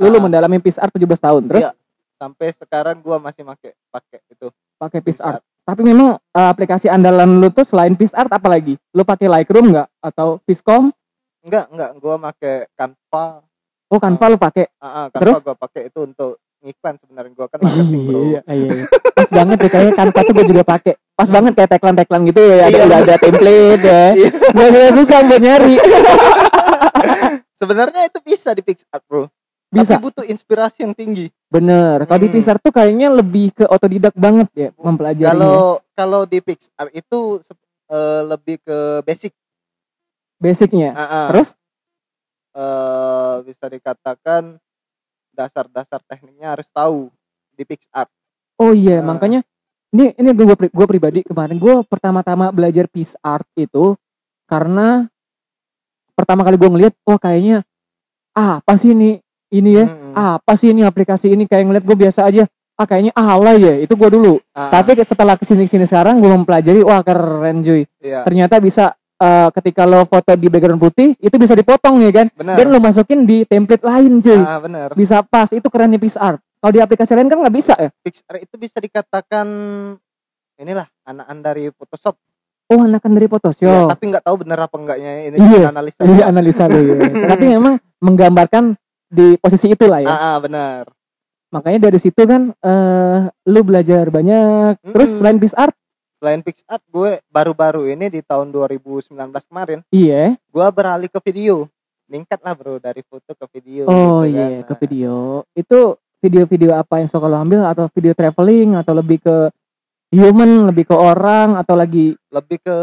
Lu 0.00 0.08
lu 0.08 0.16
Ah. 0.16 0.22
mendalami 0.22 0.56
PixArt 0.56 0.88
17 0.88 1.20
tahun. 1.20 1.52
Terus 1.52 1.68
Iya. 1.68 1.72
sampai 2.16 2.48
sekarang 2.48 2.96
gua 3.04 3.20
masih 3.20 3.44
pakai 3.44 3.76
pakai 3.92 4.18
itu 4.26 4.48
pakai 4.78 5.00
PixArt. 5.04 5.44
Tapi 5.62 5.82
memang 5.84 6.16
eh, 6.16 6.48
aplikasi 6.48 6.88
andalan 6.88 7.36
lu 7.36 7.52
tuh 7.52 7.66
selain 7.66 7.92
PixArt 7.92 8.32
apa 8.32 8.48
lagi? 8.48 8.80
Lu 8.96 9.04
pakai 9.04 9.28
Lightroom 9.28 9.76
nggak 9.76 9.88
atau 10.00 10.40
Piscom? 10.42 10.88
Enggak 11.46 11.64
enggak 11.70 11.90
gua 11.96 12.14
pakai 12.20 12.66
Canva 12.72 13.26
Oh, 13.86 14.02
Canva 14.02 14.26
lu 14.26 14.34
pakai. 14.36 14.66
ah, 14.76 14.86
ah, 14.86 15.06
Canva 15.06 15.22
Terus? 15.22 15.38
gua 15.40 15.54
pakai 15.54 15.82
itu 15.86 16.00
untuk 16.02 16.42
ngiklan 16.58 16.98
sebenarnya 16.98 17.32
gua 17.32 17.46
kan 17.46 17.58
marketing 17.60 18.02
bro 18.02 18.20
Iya, 18.26 18.40
iya, 18.48 18.68
iya. 18.74 18.84
Pas 19.14 19.28
banget 19.30 19.56
deh 19.56 19.70
kayaknya 19.70 19.94
Canva 19.94 20.20
tuh 20.20 20.34
gue 20.34 20.46
juga 20.46 20.62
pakai. 20.62 20.92
Pas 21.14 21.28
banget 21.30 21.52
kayak 21.54 21.70
tagline-tagline 21.70 22.24
gitu 22.26 22.40
ya, 22.42 22.56
ada 22.60 22.68
Iya. 22.68 22.84
udah 22.84 22.98
ada 23.00 23.14
template 23.16 23.82
ya. 23.82 24.04
Iya. 24.18 24.28
Gak 24.52 24.92
susah 24.92 25.18
buat 25.24 25.40
nyari. 25.40 25.74
sebenarnya 27.56 28.02
itu 28.04 28.18
bisa 28.20 28.52
di 28.52 28.60
PixArt 28.60 29.02
bro 29.04 29.30
Bisa. 29.66 29.96
tapi 29.96 30.02
butuh 30.04 30.24
inspirasi 30.24 30.84
yang 30.84 30.92
tinggi 30.92 31.30
Bener. 31.46 32.02
Kalau 32.04 32.18
di 32.18 32.26
Hmm. 32.26 32.36
Pixar 32.36 32.56
tuh 32.58 32.68
kayaknya 32.70 33.08
lebih 33.08 33.54
ke 33.54 33.64
otodidak 33.64 34.12
banget 34.12 34.50
ya 34.52 34.68
mempelajari. 34.76 35.24
kalau 35.26 35.58
kalau 35.92 36.22
di 36.24 36.38
PixArt 36.38 36.90
itu 36.92 37.38
eh, 37.86 38.22
lebih 38.26 38.58
ke 38.60 38.78
basic 39.00 39.30
basicnya. 40.38 40.92
Ah, 40.92 41.02
ah. 41.02 41.26
Terus 41.32 41.54
eh, 42.56 43.34
bisa 43.44 43.66
dikatakan 43.68 44.56
dasar-dasar 45.32 46.00
tekniknya 46.08 46.56
harus 46.56 46.68
tahu 46.72 47.12
di 47.52 47.64
PixArt. 47.64 48.08
oh 48.56 48.72
iya, 48.72 49.00
Ah. 49.00 49.04
makanya 49.04 49.44
ini 49.92 50.16
ini 50.16 50.30
gue 50.32 50.48
gue 50.48 50.86
pribadi 50.88 51.20
kemarin 51.20 51.60
gue 51.60 51.84
pertama-tama 51.84 52.48
belajar 52.48 52.88
PixArt 52.88 53.44
itu 53.54 53.92
karena 54.48 55.04
pertama 56.16 56.40
kali 56.40 56.56
gue 56.56 56.70
ngeliat 56.72 56.94
wah 57.04 57.20
kayaknya 57.20 57.60
ah, 58.32 58.64
apa 58.64 58.80
sih 58.80 58.96
ini 58.96 59.20
ini 59.52 59.70
ya 59.76 59.84
Mm-mm. 59.84 60.12
apa 60.16 60.52
sih 60.56 60.72
ini 60.72 60.82
aplikasi 60.82 61.36
ini 61.36 61.44
kayak 61.44 61.68
ngeliat 61.68 61.84
gue 61.84 61.96
biasa 61.96 62.24
aja 62.24 62.48
ah 62.76 62.88
kayaknya 62.88 63.12
alay 63.12 63.56
ya 63.60 63.74
itu 63.84 63.92
gue 63.92 64.08
dulu 64.08 64.40
Ah, 64.56 64.72
tapi 64.72 64.96
setelah 65.00 65.36
ke 65.36 65.44
sini 65.44 65.68
ke 65.68 65.70
sini 65.76 65.84
sekarang 65.84 66.16
gue 66.20 66.28
mempelajari 66.32 66.80
wah 66.80 67.04
keren 67.04 67.60
cuy 67.60 67.84
iya, 68.00 68.24
ternyata 68.24 68.56
bisa 68.56 68.95
eh, 69.16 69.48
ketika 69.52 69.82
lo 69.82 70.04
foto 70.04 70.32
di 70.32 70.46
background 70.46 70.78
putih 70.78 71.16
itu 71.16 71.36
bisa 71.36 71.52
dipotong 71.52 72.00
ya 72.00 72.10
kan? 72.10 72.26
Benar. 72.32 72.56
dan 72.56 72.66
lo 72.68 72.78
masukin 72.78 73.24
di 73.24 73.42
template 73.44 73.82
lain 73.82 74.18
cuy. 74.18 74.38
Ah, 74.38 74.58
benar. 74.58 74.88
bisa 74.92 75.20
pas. 75.20 75.48
Itu 75.50 75.66
kerennya 75.66 75.96
PixArt 75.96 76.38
kalau 76.56 76.72
di 76.72 76.80
aplikasi 76.80 77.12
lain 77.12 77.26
kan 77.26 77.38
nggak 77.38 77.54
bisa 77.54 77.74
ya? 77.76 77.88
PixArt 78.00 78.42
itu 78.42 78.54
bisa 78.56 78.76
dikatakan 78.76 79.46
inilah 80.56 80.86
anakan 81.04 81.38
dari 81.40 81.68
Photoshop. 81.68 82.16
oh 82.66 82.80
anakan 82.82 83.12
dari 83.12 83.24
Ya, 83.24 83.32
Photoshop 83.32 83.86
tapi 83.88 84.04
nggak 84.10 84.24
tahu 84.24 84.36
benar 84.42 84.58
apa 84.58 84.74
enggaknya 84.74 85.12
ini 85.28 85.36
Iya, 85.38 85.70
analisa. 85.70 86.00
iya 86.02 86.24
analisa 86.26 86.64
lo 86.66 86.74
ya 86.76 86.96
tapi 87.30 87.44
memang 87.46 87.74
menggambarkan 88.02 88.74
di 89.06 89.38
posisi 89.38 89.70
itulah 89.70 90.02
ya. 90.02 90.08
Ah, 90.08 90.18
ah, 90.18 90.36
benar. 90.40 90.90
makanya 91.46 91.86
dari 91.86 91.96
situ 91.96 92.18
kan 92.26 92.50
eh 92.50 93.18
lu 93.46 93.60
belajar 93.62 94.10
banyak. 94.10 94.82
Terus 94.82 95.10
selain 95.14 95.38
PixArt 95.38 95.70
Selain 95.70 95.85
selain 96.26 96.42
fix 96.42 96.66
art 96.66 96.82
gue 96.84 97.22
baru-baru 97.30 97.86
ini 97.86 98.10
di 98.10 98.18
tahun 98.18 98.50
2019 98.50 99.14
kemarin 99.46 99.78
Iya. 99.88 100.34
gue 100.34 100.66
beralih 100.74 101.06
ke 101.06 101.22
video 101.22 101.70
meningkat 102.10 102.42
lah 102.42 102.50
bro 102.50 102.82
dari 102.82 102.98
foto 103.00 103.30
ke 103.30 103.46
video 103.54 103.86
Oh 103.86 104.26
gitu 104.26 104.34
iya, 104.34 104.58
kan. 104.58 104.66
ke 104.66 104.74
video. 104.80 105.14
Itu 105.54 105.94
video-video 106.18 106.74
apa 106.74 106.98
yang 106.98 107.06
suka 107.06 107.26
lo 107.26 107.38
ambil 107.38 107.62
atau 107.62 107.86
video 107.88 108.10
traveling 108.10 108.74
atau 108.74 108.90
lebih 108.90 109.18
ke 109.20 109.36
human, 110.10 110.66
lebih 110.66 110.82
ke 110.84 110.94
orang 110.94 111.54
atau 111.54 111.74
lagi 111.74 112.18
lebih 112.28 112.58
ke 112.58 112.76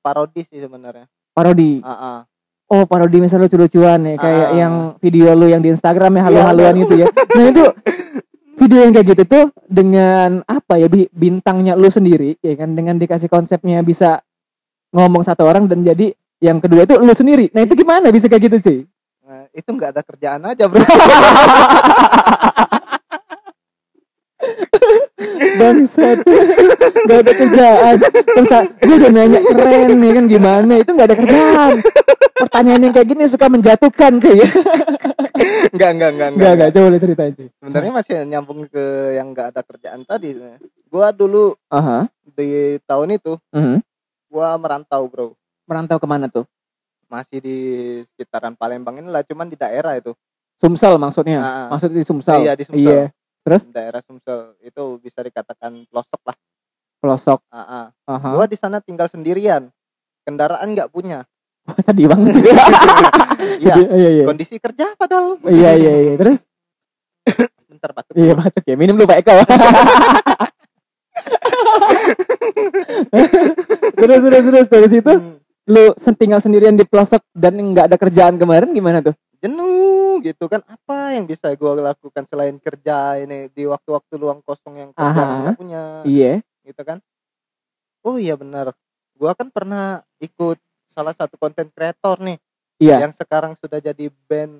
parodi 0.00 0.44
sih 0.44 0.60
sebenarnya 0.60 1.08
parodi? 1.32 1.80
Ah, 1.80 1.92
ah. 1.92 2.18
Oh, 2.66 2.84
parodi 2.84 3.22
misalnya 3.22 3.46
lucu-lucuan 3.46 4.04
ya, 4.04 4.14
kayak 4.18 4.48
Ah. 4.48 4.52
yang 4.54 4.74
video 4.98 5.32
lu 5.32 5.46
yang 5.46 5.60
di 5.60 5.70
Instagram 5.70 6.12
ya 6.12 6.16
Iya, 6.18 6.24
halu-haluan 6.26 6.74
bener. 6.74 6.82
gitu 6.84 6.94
ya. 6.96 7.06
Nah, 7.08 7.44
itu 7.46 7.64
video 8.56 8.80
yang 8.88 8.92
kayak 8.96 9.06
gitu 9.12 9.22
tuh 9.28 9.44
dengan 9.68 10.40
apa 10.48 10.80
ya 10.80 10.88
bi- 10.88 11.10
bintangnya 11.12 11.76
lu 11.76 11.92
sendiri 11.92 12.40
ya 12.40 12.56
kan 12.56 12.72
dengan 12.72 12.96
dikasih 12.96 13.28
konsepnya 13.28 13.84
bisa 13.84 14.20
ngomong 14.96 15.20
satu 15.20 15.44
orang 15.44 15.68
dan 15.68 15.84
jadi 15.84 16.16
yang 16.40 16.60
kedua 16.60 16.84
itu 16.84 17.00
lu 17.00 17.12
sendiri. 17.16 17.48
Nah, 17.52 17.64
itu 17.64 17.72
gimana 17.76 18.12
bisa 18.12 18.28
kayak 18.28 18.52
gitu 18.52 18.58
sih? 18.60 18.78
Nah, 19.24 19.48
itu 19.52 19.68
nggak 19.72 19.90
ada 19.96 20.02
kerjaan 20.04 20.40
aja 20.44 20.64
bro 20.68 20.80
Bangsat. 25.56 26.20
Gak 27.08 27.18
ada 27.24 27.32
kerjaan. 27.32 27.96
Terus 27.96 28.48
gue 28.84 28.96
udah 29.00 29.10
nanya 29.10 29.40
keren 29.40 29.90
ya 29.96 30.12
kan 30.12 30.24
gimana? 30.28 30.72
Itu 30.76 30.90
gak 30.92 31.08
ada 31.08 31.16
kerjaan. 31.16 31.74
Pertanyaan 32.36 32.82
yang 32.82 32.92
kayak 32.92 33.08
gini 33.08 33.24
suka 33.24 33.48
menjatuhkan 33.48 34.20
cuy. 34.20 34.40
nggak 35.66 35.90
nggak 35.92 36.10
nggak 36.12 36.28
Enggak, 36.32 36.52
enggak. 36.56 36.68
Coba 36.72 36.86
lu 36.88 36.98
ceritain 36.98 37.32
cuy. 37.32 37.48
sebenarnya 37.52 37.92
masih 37.92 38.14
nyambung 38.24 38.60
ke 38.66 38.84
yang 39.14 39.28
nggak 39.30 39.52
ada 39.52 39.60
kerjaan 39.60 40.00
tadi 40.02 40.36
gue 40.86 41.06
dulu 41.12 41.52
Aha. 41.68 42.08
di 42.24 42.76
tahun 42.84 43.16
itu 43.16 43.36
Mhm. 43.52 43.76
gue 44.26 44.48
merantau 44.56 45.02
bro 45.06 45.28
Merantau 45.66 45.98
ke 45.98 46.06
mana 46.06 46.28
tuh? 46.28 46.46
masih 47.06 47.38
di 47.38 47.56
sekitaran 48.04 48.52
Palembang 48.52 48.96
ini 48.96 49.06
lah 49.06 49.22
cuman 49.22 49.46
di 49.46 49.54
daerah 49.54 49.94
itu 49.94 50.10
Sumsel 50.56 50.96
maksudnya. 50.96 51.38
Ah. 51.38 51.68
Maksudnya 51.68 52.00
di 52.00 52.06
Sumsel. 52.08 52.40
Iya, 52.40 52.56
di 52.56 52.64
Sumsel. 52.64 53.12
Terus 53.44 53.62
daerah 53.68 54.00
Sumsel 54.00 54.56
itu 54.58 54.82
bisa 54.98 55.20
dikatakan 55.20 55.84
pelosok 55.86 56.20
lah 56.24 56.36
pelosok. 56.96 57.38
Ah, 57.46 57.60
ah. 57.60 57.86
Aha. 58.08 58.30
gue 58.34 58.46
di 58.50 58.56
sana 58.56 58.80
tinggal 58.80 59.06
sendirian 59.06 59.68
kendaraan 60.24 60.66
nggak 60.66 60.88
punya 60.88 61.28
sedih 61.86 62.06
banget 62.10 62.38
sih. 62.38 62.42
Iya, 63.56 63.72
Sedih. 63.72 63.86
Iya, 63.88 64.08
iya. 64.20 64.24
kondisi 64.26 64.56
kerja 64.60 64.92
padahal 64.98 65.38
Iya, 65.46 65.70
iya, 65.78 65.92
iya. 66.02 66.12
Terus 66.18 66.44
bentar 67.70 67.90
batuk 67.94 68.12
iya 68.16 68.32
batuk 68.36 68.64
ya. 68.66 68.74
Minum 68.76 68.96
dulu 69.00 69.08
Pak 69.08 69.18
Eko. 69.24 69.32
terus 73.96 74.20
terus 74.22 74.44
terus 74.46 74.68
dari 74.68 74.88
situ 74.88 75.12
Hmm, 75.16 75.40
lu 75.66 75.84
tinggal 76.14 76.38
sendirian 76.38 76.76
di 76.78 76.86
pelosok 76.86 77.22
dan 77.34 77.58
nggak 77.58 77.90
ada 77.90 77.96
kerjaan 77.98 78.38
kemarin 78.38 78.70
gimana 78.70 79.02
tuh? 79.02 79.16
jenuh 79.42 80.18
gitu 80.24 80.48
kan 80.48 80.64
apa 80.64 81.12
yang 81.14 81.28
bisa 81.28 81.52
gue 81.52 81.72
lakukan 81.76 82.24
selain 82.24 82.56
kerja 82.56 83.20
ini 83.20 83.52
di 83.52 83.68
waktu-waktu 83.68 84.14
luang 84.16 84.40
kosong 84.42 84.74
yang 84.80 84.90
kerja 84.96 85.52
punya 85.54 86.02
Iya. 86.08 86.40
gitu 86.64 86.82
kan 86.82 86.98
oh 88.02 88.16
iya 88.16 88.34
benar 88.34 88.72
gua 89.16 89.32
kan 89.36 89.48
pernah 89.52 90.00
ikut 90.18 90.56
salah 90.96 91.12
satu 91.12 91.36
konten 91.36 91.68
kreator 91.68 92.16
nih 92.18 92.40
Iya. 92.76 93.04
yang 93.04 93.12
sekarang 93.12 93.52
sudah 93.54 93.76
jadi 93.78 94.08
band 94.26 94.52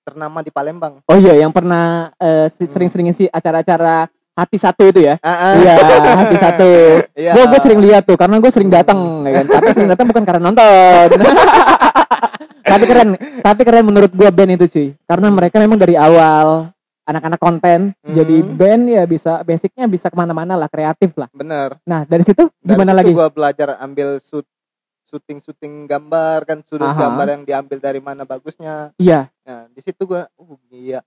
ternama 0.00 0.38
di 0.40 0.48
Palembang 0.48 1.02
Oh 1.04 1.14
iya, 1.14 1.34
yang 1.36 1.50
pernah 1.50 2.10
si- 2.48 2.64
sering-sering 2.64 3.06
ngisi 3.06 3.26
acara-acara 3.28 4.06
hati 4.32 4.56
satu 4.56 4.82
itu 4.84 5.00
ya? 5.00 5.14
ah, 5.20 5.54
Iya, 5.54 5.74
hati 6.16 6.36
satu. 6.36 6.70
iya. 7.14 7.30
Gue 7.32 7.44
gue 7.46 7.60
sering 7.60 7.78
lihat 7.78 8.02
tuh, 8.04 8.16
karena 8.16 8.38
gue 8.38 8.48
sering 8.48 8.66
datang, 8.66 8.96
ya 9.22 9.36
kan. 9.36 9.44
Tapi 9.52 9.68
sering 9.70 9.86
datang 9.86 10.06
bukan 10.06 10.24
karena 10.24 10.40
nonton. 10.40 11.06
tapi 12.64 12.84
keren, 12.84 13.08
tapi 13.42 13.60
keren 13.62 13.84
menurut 13.84 14.08
gue 14.08 14.28
band 14.28 14.50
itu 14.52 14.66
cuy, 14.66 14.88
karena 15.04 15.28
mereka 15.28 15.58
memang 15.58 15.76
dari 15.76 15.94
awal 15.94 16.70
anak-anak 17.02 17.38
konten 17.38 17.80
Mhm. 18.00 18.12
jadi 18.12 18.36
band 18.44 18.82
ya 18.88 19.02
bisa 19.04 19.32
basicnya 19.42 19.84
bisa 19.84 20.06
ke 20.06 20.14
mana-mana 20.14 20.54
lah 20.54 20.66
kreatif 20.66 21.10
lah. 21.14 21.26
bener 21.30 21.74
Nah 21.82 22.02
dari 22.04 22.22
situ 22.22 22.46
Dari 22.54 22.70
gimana 22.70 22.90
situ 22.92 22.98
lagi? 23.02 23.12
gua 23.12 23.28
belajar 23.28 23.68
ambil 23.78 24.18
shoot 24.18 24.46
syuting 25.10 25.42
syuting 25.42 25.74
gambar 25.84 26.46
kan 26.46 26.62
sudut 26.62 26.86
Aha. 26.86 27.02
gambar 27.02 27.26
yang 27.28 27.42
diambil 27.42 27.82
dari 27.82 27.98
mana 27.98 28.22
bagusnya 28.22 28.94
Iya, 28.96 29.26
nah 29.42 29.66
di 29.66 29.82
situ 29.82 30.06
gua 30.06 30.30
oh 30.38 30.54
iya 30.70 31.02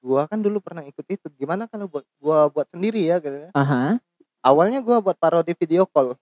gua 0.00 0.24
kan 0.24 0.40
dulu 0.40 0.58
pernah 0.58 0.80
ikut 0.82 1.04
itu 1.04 1.28
gimana 1.36 1.68
kalau 1.68 1.86
buat 1.86 2.08
gua 2.16 2.48
buat 2.48 2.64
sendiri 2.66 3.04
ya 3.04 3.20
gitu. 3.20 3.52
aha. 3.52 4.00
awalnya 4.40 4.80
gua 4.80 4.98
buat 4.98 5.14
parodi 5.14 5.52
video 5.52 5.84
call 5.84 6.16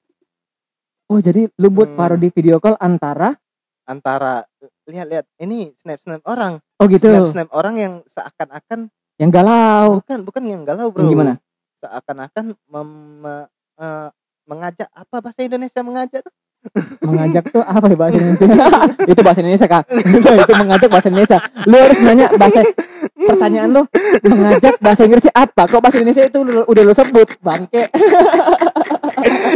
Oh 1.06 1.18
jadi 1.18 1.50
lu 1.56 1.70
buat 1.70 1.90
Hmm. 1.90 1.98
parodi 1.98 2.30
video 2.30 2.58
call 2.58 2.74
antara 2.76 3.34
antara 3.82 4.46
lihat-lihat 4.86 5.26
ini 5.38 5.74
snap 5.76 5.98
snap 5.98 6.22
orang 6.24 6.58
Oh 6.78 6.86
gitu, 6.86 7.06
snap 7.06 7.26
snap 7.26 7.48
orang 7.50 7.74
yang 7.76 7.94
seakan-akan 8.06 8.86
yang 9.18 9.28
galau. 9.28 9.98
bukan 9.98 10.22
bukan 10.22 10.42
yang 10.44 10.62
galau 10.62 10.88
bro 10.88 11.02
Yang 11.02 11.12
gimana? 11.12 11.32
seakan-akan 11.78 12.44
mem- 12.66 13.46
eh, 13.76 14.08
mengajak 14.46 14.88
apa 14.90 15.16
bahasa 15.18 15.40
Indonesia 15.40 15.80
mengajak 15.80 16.20
tuh 16.22 16.34
Mengajak 17.00 17.44
tuh 17.48 17.64
apa 17.64 17.88
ya 17.88 17.96
bahasa 17.96 18.16
Indonesia? 18.20 18.46
itu 19.08 19.20
bahasa 19.24 19.40
Indonesia 19.40 19.66
kak. 19.66 19.84
itu 20.44 20.52
mengajak 20.54 20.88
bahasa 20.92 21.06
Indonesia. 21.08 21.38
Lu 21.64 21.76
harus 21.80 21.98
nanya 22.04 22.26
bahasa 22.36 22.60
pertanyaan 23.16 23.70
lu 23.72 23.82
mengajak 24.22 24.74
bahasa 24.78 25.02
Inggrisnya 25.08 25.32
apa? 25.32 25.64
Kok 25.66 25.80
bahasa 25.80 25.98
Indonesia 25.98 26.28
itu 26.28 26.38
udah, 26.44 26.68
udah 26.68 26.82
lu 26.84 26.92
sebut 26.92 27.28
bangke. 27.40 27.88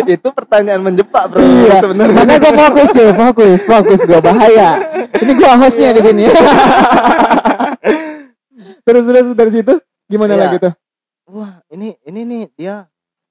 itu 0.05 0.29
pertanyaan 0.33 0.81
menjebak 0.81 1.25
bro 1.33 1.41
iya. 1.41 1.81
sebenarnya 1.81 2.13
Makanya 2.13 2.37
gue 2.37 2.53
fokus 2.53 2.91
ya, 2.93 3.09
fokus, 3.13 3.61
fokus 3.65 4.01
gue 4.05 4.21
bahaya. 4.21 4.71
Ini 5.21 5.33
gue 5.33 5.51
hostnya 5.57 5.91
di 5.93 6.03
sini. 6.05 6.25
terus 8.85 9.05
terus 9.05 9.27
dari 9.33 9.51
situ 9.53 9.75
gimana 10.05 10.37
Iya. 10.37 10.43
lagi 10.45 10.57
tuh? 10.61 10.73
wah 11.25 11.65
ini 11.73 11.97
ini 12.05 12.21
nih 12.23 12.43
dia 12.53 12.85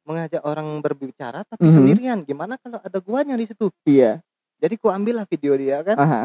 mengajak 0.03 0.43
orang 0.43 0.67
berbicara 0.79 1.43
tapi 1.43 1.63
Mhm. 1.63 1.73
sendirian 1.73 2.17
gimana 2.21 2.55
kalau 2.57 2.77
ada 2.77 2.99
guanya 2.99 3.33
di 3.33 3.45
situ 3.45 3.71
Iya. 3.83 4.19
jadi 4.57 4.75
ku 4.75 4.87
ambil 4.87 5.19
lah 5.19 5.25
video 5.25 5.53
dia 5.53 5.79
kan 5.81 5.95
Aha. 5.95 6.21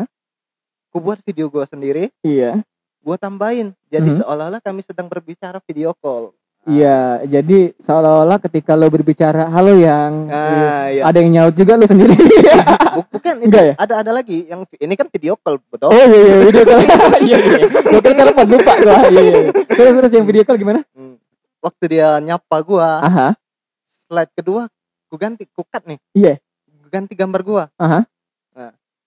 ku 0.88 0.98
buat 0.98 1.22
video 1.22 1.46
gua 1.46 1.62
sendiri 1.62 2.10
Iya. 2.20 2.58
gua 2.98 3.14
tambahin 3.14 3.70
jadi 3.86 4.04
Mhm. 4.04 4.18
seolah-olah 4.20 4.60
kami 4.60 4.82
sedang 4.82 5.06
berbicara 5.06 5.62
video 5.62 5.94
call 5.94 6.34
Iya. 6.66 7.24
Jadi 7.24 7.72
seolah-olah 7.78 8.36
ketika 8.42 8.76
lo 8.76 8.92
berbicara, 8.92 9.48
halo 9.48 9.72
yang 9.72 10.28
nah 10.28 10.84
iya 10.86 11.00
ada 11.00 11.16
yang 11.16 11.32
nyaut 11.32 11.56
juga 11.56 11.80
lo 11.80 11.88
sendiri. 11.88 12.12
Bu- 12.92 13.08
bukan 13.08 13.40
itu 13.40 13.56
ya? 13.56 13.72
ada 13.72 14.04
ada 14.04 14.12
lagi 14.12 14.44
yang 14.44 14.68
ini 14.76 14.92
kan 14.92 15.08
video 15.08 15.32
call 15.38 15.56
betul 15.64 15.88
Oh 15.88 15.96
iya 15.96 16.18
iya 16.18 16.36
video 16.42 16.62
call. 16.62 16.80
Iya 17.24 17.36
iya. 17.40 17.58
Gue 17.64 18.00
kira 18.02 18.12
telepon 18.12 18.46
lupa 18.52 18.72
gua. 18.76 19.00
Iya 19.08 19.22
iya. 19.22 19.40
Terus 19.78 19.92
terus 19.96 20.12
yang 20.12 20.26
video 20.26 20.42
call 20.44 20.58
gimana? 20.58 20.82
Hmm. 20.92 21.16
waktu 21.58 21.84
dia 21.88 22.20
nyapa 22.20 22.56
gua 22.60 23.00
Aha. 23.00 23.28
Slide 24.08 24.32
kedua 24.32 24.62
ku 25.06 25.14
ganti 25.14 25.44
ku 25.46 25.62
cut 25.62 25.84
nih 25.84 26.00
Iya. 26.12 26.40
Ku 26.64 26.88
ganti 26.88 27.12
gambar 27.12 27.40
gua 27.42 27.64
Aha. 27.76 28.08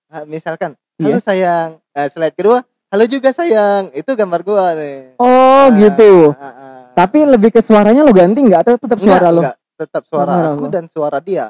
Ah, 0.08 0.24
misalkan 0.26 0.78
Iya. 0.96 1.08
halo 1.08 1.20
sayang 1.20 1.70
Eh, 1.92 2.08
slide 2.08 2.36
kedua 2.36 2.62
halo 2.88 3.04
juga 3.06 3.32
sayang 3.32 3.90
itu 3.92 4.12
gambar 4.12 4.42
gua 4.42 4.76
nih 4.76 5.18
Oh 5.18 5.26
Nah, 5.66 5.74
gitu. 5.74 6.32
ah, 6.32 6.46
ah. 6.46 6.80
Tapi 6.94 7.24
lebih 7.24 7.50
ke 7.50 7.60
suaranya 7.60 8.04
lo 8.04 8.12
ganti 8.12 8.38
nggak 8.38 8.62
atau 8.62 8.76
tetap 8.78 9.00
suara 9.00 9.18
Enggak, 9.24 9.32
lo? 9.32 9.42
enggak. 9.42 9.58
tetap 9.78 10.04
suara 10.06 10.30
Suara 10.30 10.50
aku 10.52 10.62
lo. 10.62 10.70
dan 10.70 10.86
suara 10.86 11.18
dia 11.20 11.46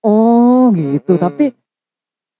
Oh 0.00 0.72
gitu. 0.72 1.12
Mm-mm. 1.12 1.22
Tapi 1.22 1.46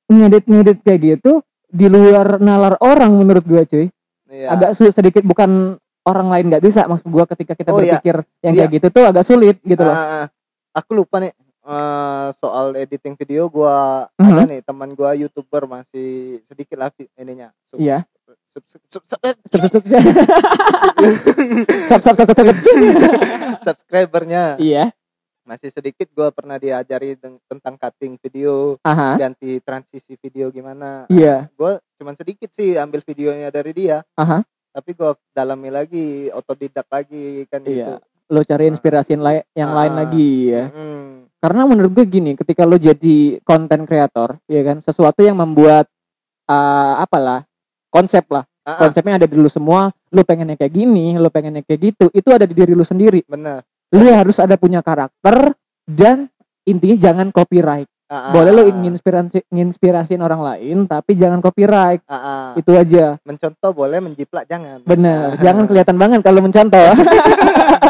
ngedit-ngedit 0.08 0.78
kayak 0.80 1.00
gitu 1.12 1.32
di 1.66 1.86
luar 1.86 2.40
nalar 2.40 2.74
orang 2.80 3.12
menurut 3.12 3.44
gua 3.44 3.62
cuy. 3.62 3.86
Iya. 4.26 4.48
Agak 4.48 4.72
sulit 4.72 4.90
sedikit 4.90 5.20
bukan 5.20 5.76
orang 6.02 6.26
lain 6.26 6.48
nggak 6.48 6.64
bisa 6.64 6.88
maksud 6.88 7.06
gua 7.06 7.28
ketika 7.28 7.52
kita 7.52 7.70
Oh, 7.70 7.78
iya. 7.78 8.00
berpikir 8.00 8.16
yang 8.40 8.54
Iya. 8.54 8.60
kayak 8.64 8.70
gitu 8.74 8.86
tuh 8.90 9.04
agak 9.04 9.22
sulit 9.22 9.60
gitu 9.60 9.78
loh. 9.78 9.92
Ah, 9.92 10.24
ah. 10.24 10.26
Aku 10.72 10.90
lupa 10.94 11.18
nih 11.18 11.33
eh, 11.61 12.28
soal 12.35 12.72
editing 12.74 13.14
video 13.14 13.46
gua 13.46 14.09
Mhm. 14.16 14.26
ada 14.26 14.42
nih 14.44 14.61
teman 14.61 14.90
gua 14.92 15.12
youtuber 15.12 15.66
masih 15.66 16.40
sedikit 16.46 16.76
lah 16.76 16.88
ininya 17.14 17.50
Sub- 17.66 17.78
Iya. 17.78 18.00
sub- 18.50 18.66
sub- 18.66 18.87
sub- 18.88 19.06
sub- 19.06 19.20
Sub 19.46 19.61
sub 19.62 19.85
sub. 19.85 19.85
Sub 21.87 22.00
sub 22.00 22.14
sub 22.16 22.26
sub 22.28 22.46
sub. 22.46 22.56
subscribernya 23.66 24.56
Iya. 24.56 24.90
masih 25.40 25.68
sedikit 25.68 26.06
gua 26.11 26.30
pernah 26.30 26.56
diajari 26.56 27.18
tentang 27.44 27.74
cutting 27.74 28.14
video 28.16 28.78
Aha. 28.80 29.18
ganti 29.18 29.59
transisi 29.59 30.14
video 30.16 30.48
gimana 30.48 31.04
Iya. 31.09 31.50
gue 31.50 31.72
cuman 31.96 32.14
sedikit 32.14 32.48
sih 32.50 32.74
ambil 32.74 33.02
videonya 33.02 33.50
dari 33.50 33.74
dia 33.74 34.06
Aha. 34.14 34.46
tapi 34.70 34.94
gue 34.94 35.11
dalami 35.30 35.68
lagi 35.68 36.06
otodidak 36.30 36.87
lagi 36.87 37.44
kan 37.46 37.61
Iya. 37.61 37.66
gitu 37.66 37.94
Lo 38.30 38.46
cari 38.46 38.70
inspirasi 38.70 39.18
yang 39.18 39.24
lain 39.26 39.42
yang 39.52 39.70
lain 39.74 39.92
Ah. 39.92 39.98
lagi 40.06 40.30
ya. 40.54 40.64
Mm, 40.70 41.08
Karena 41.40 41.64
menurut 41.64 41.90
gue 41.96 42.04
gini, 42.04 42.36
ketika 42.36 42.68
lo 42.68 42.76
jadi 42.76 43.40
konten 43.42 43.88
kreator, 43.88 44.36
ya 44.44 44.60
kan, 44.60 44.76
sesuatu 44.84 45.24
yang 45.24 45.40
membuat 45.40 45.88
uh, 46.46 47.00
apalah 47.00 47.48
konsep 47.88 48.28
lah, 48.28 48.44
ah, 48.62 48.76
ah, 48.76 48.78
konsepnya 48.86 49.16
ada 49.16 49.24
di 49.24 49.40
lu 49.40 49.48
semua. 49.48 49.88
Lo 50.12 50.20
pengennya 50.20 50.60
kayak 50.60 50.68
gini, 50.68 51.16
lo 51.16 51.32
pengennya 51.32 51.64
kayak 51.64 51.80
gitu, 51.80 52.06
itu 52.12 52.28
ada 52.28 52.44
di 52.44 52.52
diri 52.52 52.76
lu 52.76 52.84
sendiri. 52.84 53.24
bener 53.24 53.64
Lu 53.90 54.06
harus 54.06 54.38
ada 54.38 54.54
punya 54.54 54.84
karakter 54.84 55.56
dan 55.88 56.30
intinya 56.68 56.96
jangan 57.00 57.32
copyright. 57.32 57.88
Ah. 58.10 58.34
Boleh 58.34 58.50
lu 58.50 58.62
nginspirasi 58.70 59.46
nginspirasiin 59.54 60.18
orang 60.18 60.42
lain 60.42 60.84
tapi 60.86 61.14
jangan 61.16 61.38
copyright. 61.40 62.02
Ah, 62.04 62.14
ah. 62.14 62.46
Itu 62.58 62.74
aja. 62.76 63.18
mencontoh 63.24 63.70
boleh 63.72 63.98
menjiplak 64.02 64.44
jangan 64.44 64.82
Bener, 64.84 65.38
jangan 65.40 65.64
kelihatan 65.64 65.96
banget 65.96 66.20
kalau 66.20 66.44
mencontoh. 66.44 66.90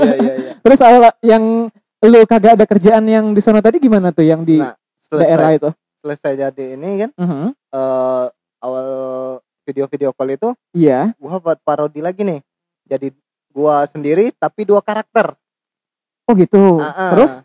iya 0.00 0.14
iya 0.16 0.34
iya 0.36 0.52
Terus 0.64 0.80
awal 0.80 1.12
yang 1.20 1.68
lu 2.00 2.18
kagak 2.24 2.56
ada 2.56 2.64
kerjaan 2.64 3.04
yang 3.04 3.32
di 3.32 3.40
sono 3.40 3.58
tadi 3.58 3.76
gimana 3.78 4.10
tuh 4.10 4.24
yang 4.24 4.42
di 4.42 4.60
nah 4.60 4.76
daerah 5.10 5.48
selesai 5.48 5.52
itu? 5.56 5.70
selesai 6.00 6.32
jadi 6.38 6.64
ini 6.76 6.90
kan 7.00 7.10
Mhm. 7.16 7.46
eh 7.70 8.26
awal 8.60 8.88
video-video 9.64 10.12
call 10.12 10.30
itu 10.30 10.48
Iya. 10.72 11.12
gua 11.16 11.36
buat 11.38 11.58
parodi 11.60 11.98
lagi 11.98 12.20
nih 12.20 12.40
jadi 12.84 13.08
gua 13.48 13.84
sendiri 13.84 14.32
tapi 14.32 14.64
dua 14.64 14.80
karakter 14.80 15.32
Oh 16.24 16.32
gitu. 16.32 16.80
Ah, 16.80 16.88
ah. 16.88 17.10
Terus 17.12 17.44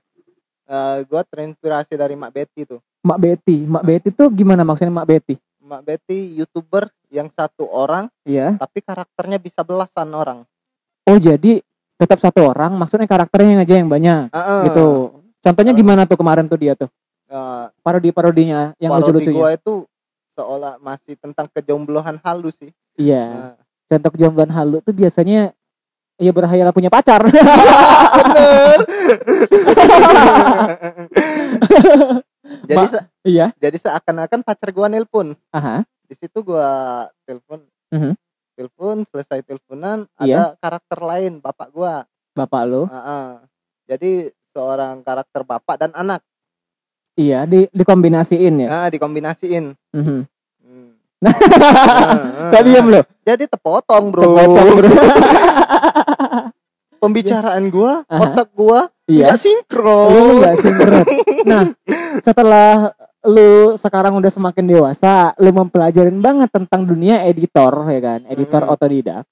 Eh, 0.63 1.01
gua 1.03 1.25
terinspirasi 1.25 1.97
dari 1.97 2.13
Mak 2.13 2.29
Betty 2.29 2.61
tuh 2.61 2.77
Mak 3.01 3.17
Betty, 3.17 3.65
Mak 3.65 3.81
Betty 3.81 4.09
tuh 4.11 4.29
gimana 4.29 4.61
maksudnya 4.61 4.93
Mak 4.93 5.07
Betty? 5.07 5.33
Mak 5.59 5.81
Betty 5.81 6.37
youtuber 6.37 6.85
yang 7.09 7.25
satu 7.27 7.65
orang 7.65 8.05
Iya. 8.21 8.53
tapi 8.55 8.79
karakternya 8.79 9.37
bisa 9.37 9.63
belasan 9.63 10.13
orang 10.13 10.45
Oh 11.09 11.17
jadi 11.17 11.59
tetap 11.95 12.15
satu 12.15 12.45
orang, 12.45 12.71
maksudnya 12.73 13.03
karakternya 13.03 13.59
aja 13.59 13.75
yang 13.75 13.89
banyak 13.89 14.29
Ah, 14.29 14.39
ah. 14.39 14.61
gitu. 14.63 14.87
Contohnya 15.39 15.73
gimana 15.73 16.05
tuh 16.05 16.15
kemarin 16.15 16.45
tuh 16.45 16.55
dia 16.55 16.71
tuh? 16.73 16.87
Eh, 17.25 17.65
Parodi-parodinya 17.79 18.73
yang 18.77 18.91
parodi 18.91 19.09
lucu-lucunya. 19.19 19.35
gua 19.35 19.49
itu 19.51 19.73
seolah 20.31 20.77
masih 20.79 21.13
tentang 21.15 21.45
kejombloan 21.47 22.17
halus 22.19 22.55
sih 22.55 22.71
Iya. 22.95 23.25
Nah, 23.27 23.55
Contoh 23.87 24.11
kejombloan 24.11 24.49
halu 24.49 24.77
tuh 24.79 24.91
biasanya 24.91 25.51
ya 26.15 26.29
berhayal 26.29 26.69
punya 26.69 26.87
pacar. 26.87 27.21
bener 28.19 28.77
jadi 32.65 32.77
Ma- 32.77 32.87
se- 32.87 33.05
iya. 33.23 33.47
jadi 33.55 33.77
seakan-akan 33.77 34.39
pacar 34.41 34.69
gua 34.69 34.87
nelpon 34.87 35.33
Aha. 35.49 35.85
di 36.03 36.13
situ 36.13 36.41
gua 36.41 36.69
telepon 37.23 37.65
Mhm. 37.89 38.13
Telepon 38.59 39.07
selesai 39.07 39.39
teleponan 39.41 40.03
Iya. 40.19 40.51
ada 40.51 40.59
karakter 40.59 40.99
lain 40.99 41.39
bapak 41.39 41.71
gua 41.71 42.03
Bapak 42.29 42.61
lu. 42.63 42.83
Ah, 42.85 42.99
ah. 42.99 43.27
jadi 43.83 44.27
seorang 44.49 44.99
karakter 44.99 45.41
bapak 45.41 45.75
dan 45.77 45.91
anak 45.93 46.19
Iya, 47.15 47.43
di 47.43 47.67
dikombinasiin 47.69 48.53
ya. 48.57 48.67
nah 48.67 48.87
dikombinasiin 48.87 49.71
Mhm. 49.91 50.19
Hmm. 50.59 50.91
Ah, 51.19 51.31
ah. 51.31 52.49
Kok 52.49 52.63
diem 52.63 52.87
lo? 52.89 53.01
jadi 53.23 53.43
tepotong 53.45 54.05
bro 54.09 54.23
Kepotong, 54.25 54.67
bro. 54.73 54.89
pembicaraan 56.99 57.63
gua 57.69 58.03
Aha. 58.05 58.19
otak 58.25 58.49
gua 58.51 58.91
Iya. 59.07 59.31
nggak 59.31 59.39
sinkron 59.39 60.09
Lu 60.11 60.21
nggak 60.37 60.55
sinkron. 60.55 61.05
Nah, 61.41 61.63
setelah 62.19 62.93
lu 63.27 63.75
sekarang 63.75 64.15
udah 64.15 64.31
semakin 64.31 64.63
dewasa, 64.63 65.35
lu 65.41 65.51
mempelajarin 65.51 66.19
banget 66.23 66.47
tentang 66.55 66.87
dunia 66.87 67.25
editor 67.27 67.83
ya 67.91 67.99
kan, 67.99 68.19
editor 68.31 68.63
Mm. 68.63 68.71
otodidak. 68.71 69.23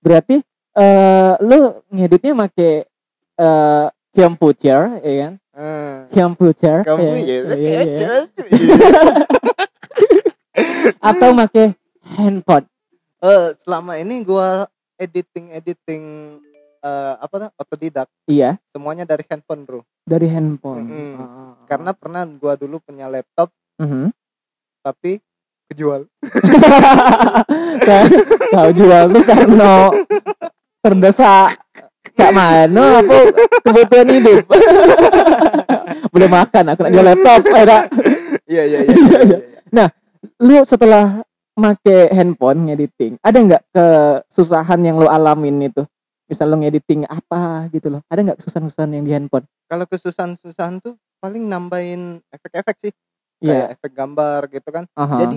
Berarti 0.00 0.40
eh 0.76 1.32
lu 1.40 1.76
ngeditnya 1.92 2.32
make 2.32 2.88
eh 3.36 3.86
computer 4.16 5.00
ya 5.04 5.14
kan? 5.20 5.32
Ah. 5.56 6.04
Computer. 6.12 6.84
ya, 6.84 7.16
ya 7.16 7.40
kayak 7.56 8.24
Atau 11.08 11.32
make 11.32 11.76
handphone. 12.16 12.64
Eh, 13.20 13.48
selama 13.60 13.96
ini 13.96 14.24
gua 14.24 14.68
editing 14.96 15.52
editing 15.52 16.04
eh, 16.86 17.14
apa 17.18 17.34
tuh 17.34 17.50
otodidak 17.58 18.06
Iya, 18.26 18.62
semuanya 18.70 19.02
dari 19.02 19.26
handphone 19.26 19.66
bro 19.66 19.80
dari 20.06 20.30
handphone. 20.30 20.86
Mm-mm. 20.86 21.12
Ah. 21.18 21.54
karena 21.66 21.90
pernah 21.90 22.22
gua 22.30 22.54
dulu 22.54 22.78
punya 22.78 23.10
laptop 23.10 23.50
Mhm. 23.82 24.14
tapi 24.80 25.18
kejual 25.66 26.06
Kau- 28.54 28.72
jual 28.72 29.04
tuh 29.10 29.24
karena 29.26 29.90
terdesak 30.80 31.58
cak 32.16 32.30
mano 32.32 33.02
apa 33.02 33.16
kebutuhan 33.60 34.08
hidup 34.08 34.46
boleh 36.14 36.28
makan 36.30 36.64
aku 36.72 36.80
nak 36.86 36.92
jual 36.94 37.04
laptop 37.04 37.40
iya 38.46 38.62
iya 38.64 38.78
iya 38.80 38.94
iya, 38.96 39.38
iya. 39.74 39.86
lu 40.40 40.62
setelah 40.62 41.20
make 41.58 42.08
handphone 42.14 42.70
ngediting 42.70 43.18
ada 43.20 43.36
nggak 43.36 43.62
kesusahan 43.68 44.80
yang 44.80 44.96
lu 44.96 45.10
alamin 45.10 45.68
itu 45.68 45.82
misal 46.26 46.50
lu 46.50 46.58
ngediting 46.60 47.06
apa 47.06 47.70
gitu 47.70 47.88
loh. 47.88 48.02
Ada 48.10 48.20
nggak 48.22 48.38
kesusahan-kesusahan 48.42 48.90
yang 48.92 49.04
di 49.06 49.12
handphone? 49.14 49.46
Kalau 49.66 49.86
kesusahan-kesusahan 49.86 50.82
tuh 50.82 50.94
paling 51.18 51.42
nambahin 51.46 52.20
efek-efek 52.30 52.76
sih. 52.82 52.92
Iya. 53.36 53.52
kayak 53.52 53.68
efek 53.76 53.92
gambar 53.92 54.40
gitu 54.48 54.68
kan. 54.72 54.84
Aha. 54.96 55.16
jadi 55.20 55.36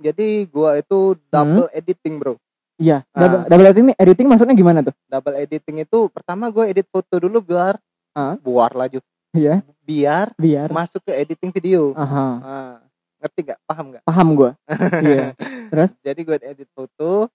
jadi 0.00 0.28
gua 0.48 0.80
itu 0.80 1.12
double 1.28 1.68
editing 1.76 2.16
bro. 2.16 2.34
Iya. 2.80 3.04
Ah. 3.12 3.20
double, 3.20 3.40
double 3.46 3.66
editing 3.68 3.88
editing 4.00 4.26
maksudnya 4.26 4.56
gimana 4.56 4.80
tuh? 4.80 4.94
Double 5.06 5.36
editing 5.36 5.76
itu 5.84 5.98
pertama 6.08 6.48
gue 6.50 6.64
edit 6.66 6.88
foto 6.88 7.20
dulu 7.20 7.44
biar 7.44 7.76
Ah. 8.16 8.38
buar 8.40 8.72
laju 8.72 8.98
iya. 9.36 9.60
Biar 9.84 10.32
biar. 10.40 10.72
masuk 10.72 11.04
ke 11.04 11.12
editing 11.12 11.52
video. 11.52 11.92
Aha. 11.94 12.26
Ah, 12.40 12.74
ngerti 13.20 13.52
gak 13.52 13.60
paham 13.68 13.86
gak 13.92 14.02
paham 14.08 14.28
gua. 14.32 14.50
Iya. 15.04 15.36
Terus? 15.68 15.90
Jadi 16.00 16.20
gue 16.24 16.36
edit 16.40 16.68
foto 16.72 17.28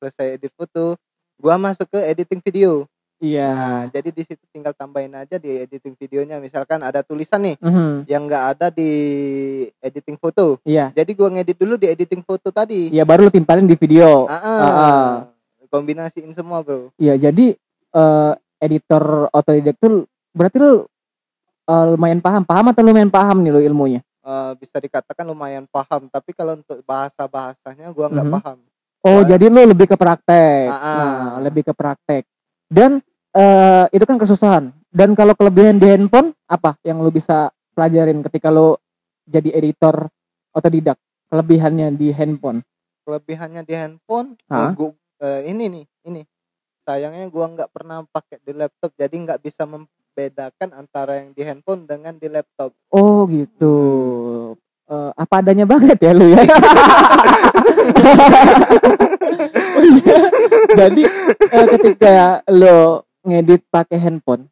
selesai 0.00 0.40
edit 0.40 0.56
foto 0.56 0.96
gua 1.40 1.56
masuk 1.56 1.88
ke 1.88 1.98
editing 2.06 2.38
video. 2.38 2.84
Iya. 3.20 3.52
Nah, 3.52 3.84
jadi 3.92 4.08
di 4.08 4.22
situ 4.24 4.40
tinggal 4.48 4.72
tambahin 4.72 5.12
aja 5.12 5.36
di 5.36 5.52
editing 5.60 5.92
videonya. 5.92 6.40
Misalkan 6.40 6.80
ada 6.80 7.04
tulisan 7.04 7.44
nih 7.44 7.56
Mhm. 7.60 8.08
yang 8.08 8.24
nggak 8.24 8.44
ada 8.56 8.66
di 8.72 8.90
editing 9.76 10.16
foto. 10.16 10.56
Iya. 10.64 10.88
Jadi 10.94 11.12
gua 11.12 11.28
ngedit 11.28 11.56
dulu 11.56 11.76
di 11.76 11.88
editing 11.88 12.24
foto 12.24 12.48
tadi. 12.48 12.88
Iya 12.88 13.04
baru 13.04 13.28
lu 13.28 13.32
timpalin 13.32 13.68
di 13.68 13.76
video. 13.76 14.24
Ah, 14.24 14.40
ah. 14.40 14.60
Ah, 14.64 15.12
kombinasiin 15.68 16.32
semua 16.32 16.64
bro. 16.64 16.88
Iya 16.96 17.20
jadi 17.20 17.56
eh, 17.90 18.32
editor 18.58 19.28
otodidak 19.30 19.76
tuh 19.76 20.04
berarti 20.32 20.56
lu 20.56 20.88
eh, 21.68 21.84
lumayan 21.92 22.18
paham, 22.18 22.42
paham 22.42 22.72
atau 22.72 22.82
lumayan 22.82 23.12
paham 23.12 23.44
nih 23.44 23.52
lu 23.52 23.60
ilmunya? 23.60 24.00
Eh, 24.20 24.52
bisa 24.56 24.80
dikatakan 24.80 25.28
lumayan 25.28 25.68
paham. 25.68 26.08
Tapi 26.08 26.32
kalau 26.32 26.56
untuk 26.56 26.80
bahasa 26.82 27.28
bahasanya 27.28 27.92
gua 27.92 28.08
nggak 28.08 28.26
Mhm. 28.26 28.34
paham 28.40 28.58
Oh 29.00 29.22
jadi 29.22 29.46
lu 29.46 29.66
lebih 29.66 29.86
ke 29.86 29.96
praktek, 29.96 30.68
Ah, 30.68 30.76
ah. 30.76 30.92
nah, 30.92 31.40
lebih 31.40 31.64
ke 31.64 31.72
praktek. 31.72 32.22
Dan 32.68 33.00
eh, 33.32 33.84
itu 33.90 34.04
kan 34.04 34.14
kesusahan. 34.14 34.70
Dan 34.86 35.14
kalau 35.14 35.32
kelebihan 35.32 35.76
di 35.76 35.86
handphone 35.86 36.30
apa 36.44 36.74
yang 36.82 36.98
lu 36.98 37.08
bisa 37.08 37.48
pelajarin 37.72 38.20
ketika 38.20 38.48
lu 38.48 38.74
jadi 39.24 39.48
editor 39.54 40.06
otodidak? 40.50 40.96
Kelebihannya 41.26 41.92
di 41.92 42.08
handphone? 42.10 42.62
kelebihannya 43.00 43.62
di 43.62 43.74
handphone 43.74 44.34
Hah? 44.46 44.62
eh, 44.62 44.68
gua- 44.72 44.94
eh, 45.18 45.40
ini 45.48 45.66
nih 45.66 45.84
ini 46.04 46.20
sayangnya 46.80 47.26
gua 47.26 47.48
nggak 47.48 47.70
pernah 47.70 48.04
pakai 48.04 48.38
di 48.38 48.52
laptop 48.52 48.92
jadi 48.94 49.10
nggak 49.10 49.40
bisa 49.40 49.64
membedakan 49.64 50.68
antara 50.76 51.18
yang 51.18 51.32
di 51.32 51.42
handphone 51.42 51.86
dengan 51.86 52.14
di 52.14 52.26
laptop 52.26 52.70
Oh 52.88 53.24
gitu. 53.26 53.74
Eh, 54.86 55.10
apa 55.16 55.34
adanya 55.38 55.64
banget 55.64 55.96
ya 55.96 56.12
lu 56.12 56.28
ya. 56.28 56.38
Jadi 60.80 61.02
eh, 61.50 61.66
ketika 61.70 62.14
lo 62.48 62.78
ngedit 63.20 63.68
pakai 63.68 63.98
handphone, 63.98 64.48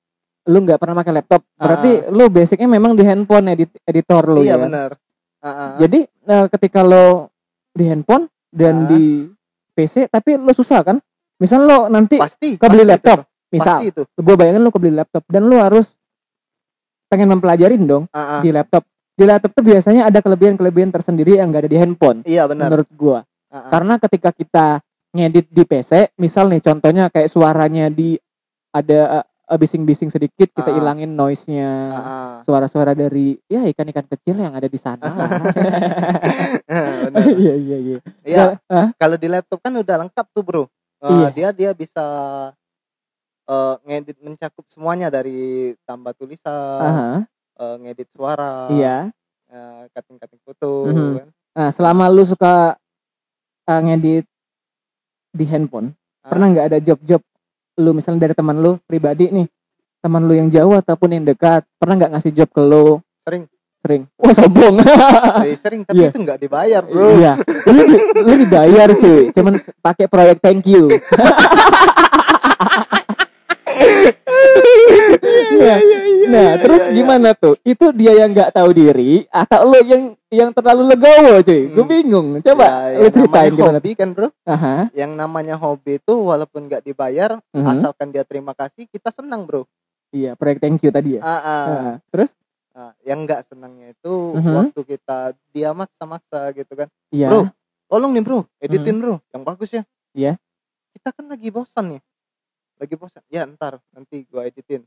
lu 0.47 0.59
nggak 0.61 0.77
pernah 0.77 0.97
pakai 0.97 1.13
laptop, 1.15 1.41
berarti 1.55 1.91
lu 2.09 2.29
basicnya 2.29 2.69
memang 2.69 2.93
di 2.93 3.03
handphone 3.03 3.49
edit 3.49 3.71
editor 3.83 4.23
lu 4.29 4.41
iya 4.41 4.57
ya. 4.57 4.57
benar 4.61 4.91
Ah, 5.39 5.49
ah. 5.49 5.71
Jadi 5.79 6.03
eh, 6.05 6.47
ketika 6.51 6.83
lo 6.83 7.31
di 7.71 7.87
handphone 7.87 8.27
dan 8.51 8.85
Ah. 8.85 8.89
di 8.91 9.23
PC, 9.71 10.11
tapi 10.11 10.35
lo 10.35 10.51
susah 10.51 10.83
kan? 10.83 10.99
Misal 11.39 11.63
lo 11.63 11.87
nanti 11.87 12.19
pasti 12.19 12.59
kebeli 12.59 12.83
pasti 12.83 12.91
laptop, 12.91 13.19
itu, 13.23 13.55
misal, 13.55 13.77
pasti 13.79 13.87
itu 13.89 14.03
gue 14.19 14.35
bayangin 14.35 14.63
lo 14.67 14.75
kebeli 14.75 14.99
laptop 14.99 15.23
dan 15.31 15.47
lo 15.47 15.63
harus 15.63 15.95
pengen 17.07 17.31
mempelajarin 17.31 17.83
dong 17.83 18.05
Ah, 18.11 18.39
ah. 18.39 18.41
di 18.43 18.51
laptop. 18.51 18.83
Di 19.15 19.27
laptop 19.27 19.51
tuh 19.51 19.65
biasanya 19.65 20.07
ada 20.07 20.19
kelebihan-kelebihan 20.19 20.91
tersendiri 20.91 21.39
yang 21.39 21.51
gak 21.51 21.67
ada 21.67 21.71
di 21.71 21.79
handphone 21.79 22.19
iya 22.23 22.47
benar 22.47 22.71
menurut 22.71 22.89
gua. 22.95 23.19
Ah, 23.49 23.55
ah. 23.57 23.71
Karena 23.71 23.95
ketika 23.97 24.31
kita 24.31 24.67
ngedit 25.19 25.51
di 25.51 25.63
PC, 25.63 26.15
misal 26.17 26.47
nih 26.47 26.63
contohnya 26.63 27.11
kayak 27.11 27.27
suaranya 27.27 27.91
di 27.91 28.15
ada 28.71 29.27
eh, 29.49 29.59
bising-bising 29.59 30.09
sedikit 30.09 30.53
kita 30.53 30.71
Ah. 30.71 30.79
ilangin 30.79 31.11
noise-nya. 31.11 31.71
Ah. 31.91 32.39
Suara-suara 32.41 32.93
dari 32.93 33.35
ya 33.47 33.67
ikan-ikan 33.67 34.07
kecil 34.07 34.39
yang 34.39 34.55
ada 34.55 34.65
di 34.65 34.79
sana. 34.79 35.03
Iya 37.39 37.55
iya 37.57 37.77
iya. 37.81 37.99
Hah? 38.69 38.93
kalau 38.95 39.17
di 39.17 39.27
laptop 39.27 39.59
kan 39.59 39.73
udah 39.73 39.97
lengkap 40.05 40.27
tuh 40.31 40.45
bro 40.45 40.65
Eh, 40.99 41.07
Iya. 41.09 41.29
dia 41.31 41.49
dia 41.51 41.71
bisa 41.73 42.05
eh, 43.47 43.75
ngedit 43.83 44.19
mencakup 44.21 44.67
semuanya 44.69 45.09
dari 45.09 45.73
tambah 45.83 46.13
tulisan 46.13 46.53
Aha, 46.79 47.11
eh, 47.57 47.77
ngedit 47.81 48.09
suara 48.11 48.69
Iya. 48.69 49.09
eh, 49.49 49.83
cutting-cutting 49.89 50.43
foto 50.43 50.73
Mhm. 50.87 51.13
kan. 51.17 51.29
Nah, 51.55 51.71
selama 51.71 52.05
lu 52.07 52.23
suka 52.23 52.77
eh, 53.65 53.81
ngedit 53.81 54.27
di 55.31 55.45
handphone, 55.45 55.93
Ah. 56.21 56.33
pernah 56.33 56.47
nggak 56.51 56.67
ada 56.67 56.79
job-job 56.79 57.21
lu 57.79 57.91
misalnya 57.93 58.27
dari 58.27 58.35
teman 58.35 58.59
lu 58.59 58.77
pribadi 58.85 59.31
nih 59.31 59.47
teman 59.99 60.23
lu 60.23 60.33
yang 60.33 60.47
jauh 60.47 60.75
ataupun 60.75 61.11
yang 61.11 61.25
dekat 61.25 61.63
pernah 61.77 61.95
nggak 61.97 62.11
ngasih 62.13 62.33
job 62.33 62.49
ke 62.49 62.61
lu? 62.61 62.99
Sering. 63.23 63.45
sering. 63.79 64.03
Wah 64.19 64.35
sombong. 64.35 64.83
Eh, 65.47 65.55
sering 65.63 65.87
tapi 65.87 66.03
Iya. 66.03 66.11
itu 66.11 66.19
nggak 66.19 66.39
dibayar 66.39 66.83
bro. 66.83 67.15
Iya. 67.15 67.39
Lu, 67.71 67.83
lu 68.21 68.33
dibayar 68.37 68.89
cuy. 68.91 69.31
Cuman 69.31 69.55
pakai 69.79 70.11
proyek 70.11 70.43
thank 70.43 70.67
you 70.67 70.91
Iya, 75.59 75.75
nah, 75.75 76.03
nah 76.31 76.51
terus 76.63 76.83
gimana 76.89 77.29
tuh? 77.35 77.59
Itu 77.67 77.91
dia 77.91 78.15
yang 78.15 78.31
nggak 78.31 78.55
tahu 78.55 78.71
diri 78.71 79.27
atau 79.29 79.67
lu 79.67 79.83
yang 79.83 80.03
yang 80.31 80.51
terlalu 80.55 80.95
legowo 80.95 81.43
cuy? 81.43 81.67
Gue 81.67 81.83
Hmm. 81.83 81.91
bingung. 81.91 82.29
Coba 82.39 82.95
Ya, 82.95 83.03
lu 83.03 83.09
yang 83.09 83.15
ceritain 83.19 83.53
gimana 83.53 83.79
hobi 83.83 83.91
kan 83.99 84.09
bro. 84.15 84.29
Aha, 84.47 84.87
yang 84.95 85.13
namanya 85.13 85.59
hobi 85.59 85.99
itu 85.99 86.15
walaupun 86.15 86.71
nggak 86.71 86.87
dibayar 86.87 87.43
mhm. 87.51 87.67
asalkan 87.67 88.15
dia 88.15 88.23
terima 88.23 88.55
kasih 88.55 88.87
kita 88.87 89.11
senang 89.11 89.45
bro. 89.45 89.67
Iya 90.09 90.39
proyek 90.39 90.63
thank 90.63 90.81
you 90.81 90.93
tadi 90.95 91.19
ya? 91.19 91.21
Ah, 91.21 91.37
ah. 91.37 91.65
Ah, 91.67 91.95
terus? 92.09 92.33
Nah, 92.73 92.95
yang 93.03 93.27
nggak 93.27 93.43
senangnya 93.45 93.91
itu 93.91 94.15
Mhm. 94.39 94.55
waktu 94.55 94.81
kita 94.87 95.19
dia 95.51 95.75
maksa-maksa 95.75 96.55
gitu 96.55 96.73
kan. 96.73 96.89
Iya. 97.11 97.29
Bro. 97.29 97.43
tolong 97.89 98.13
nih 98.13 98.21
bro. 98.21 98.45
Editin 98.61 99.01
bro. 99.01 99.17
Yang 99.33 99.43
bagus 99.49 99.71
ya. 99.73 99.83
Iya. 100.13 100.33
kita 100.93 101.15
kan 101.15 101.25
lagi 101.31 101.49
bosan 101.49 101.97
nih. 101.97 102.03
Lagi 102.77 102.95
bosan. 102.99 103.23
Ya 103.33 103.49
ntar. 103.49 103.81
Nanti 103.97 104.29
gua 104.29 104.45
editin 104.45 104.85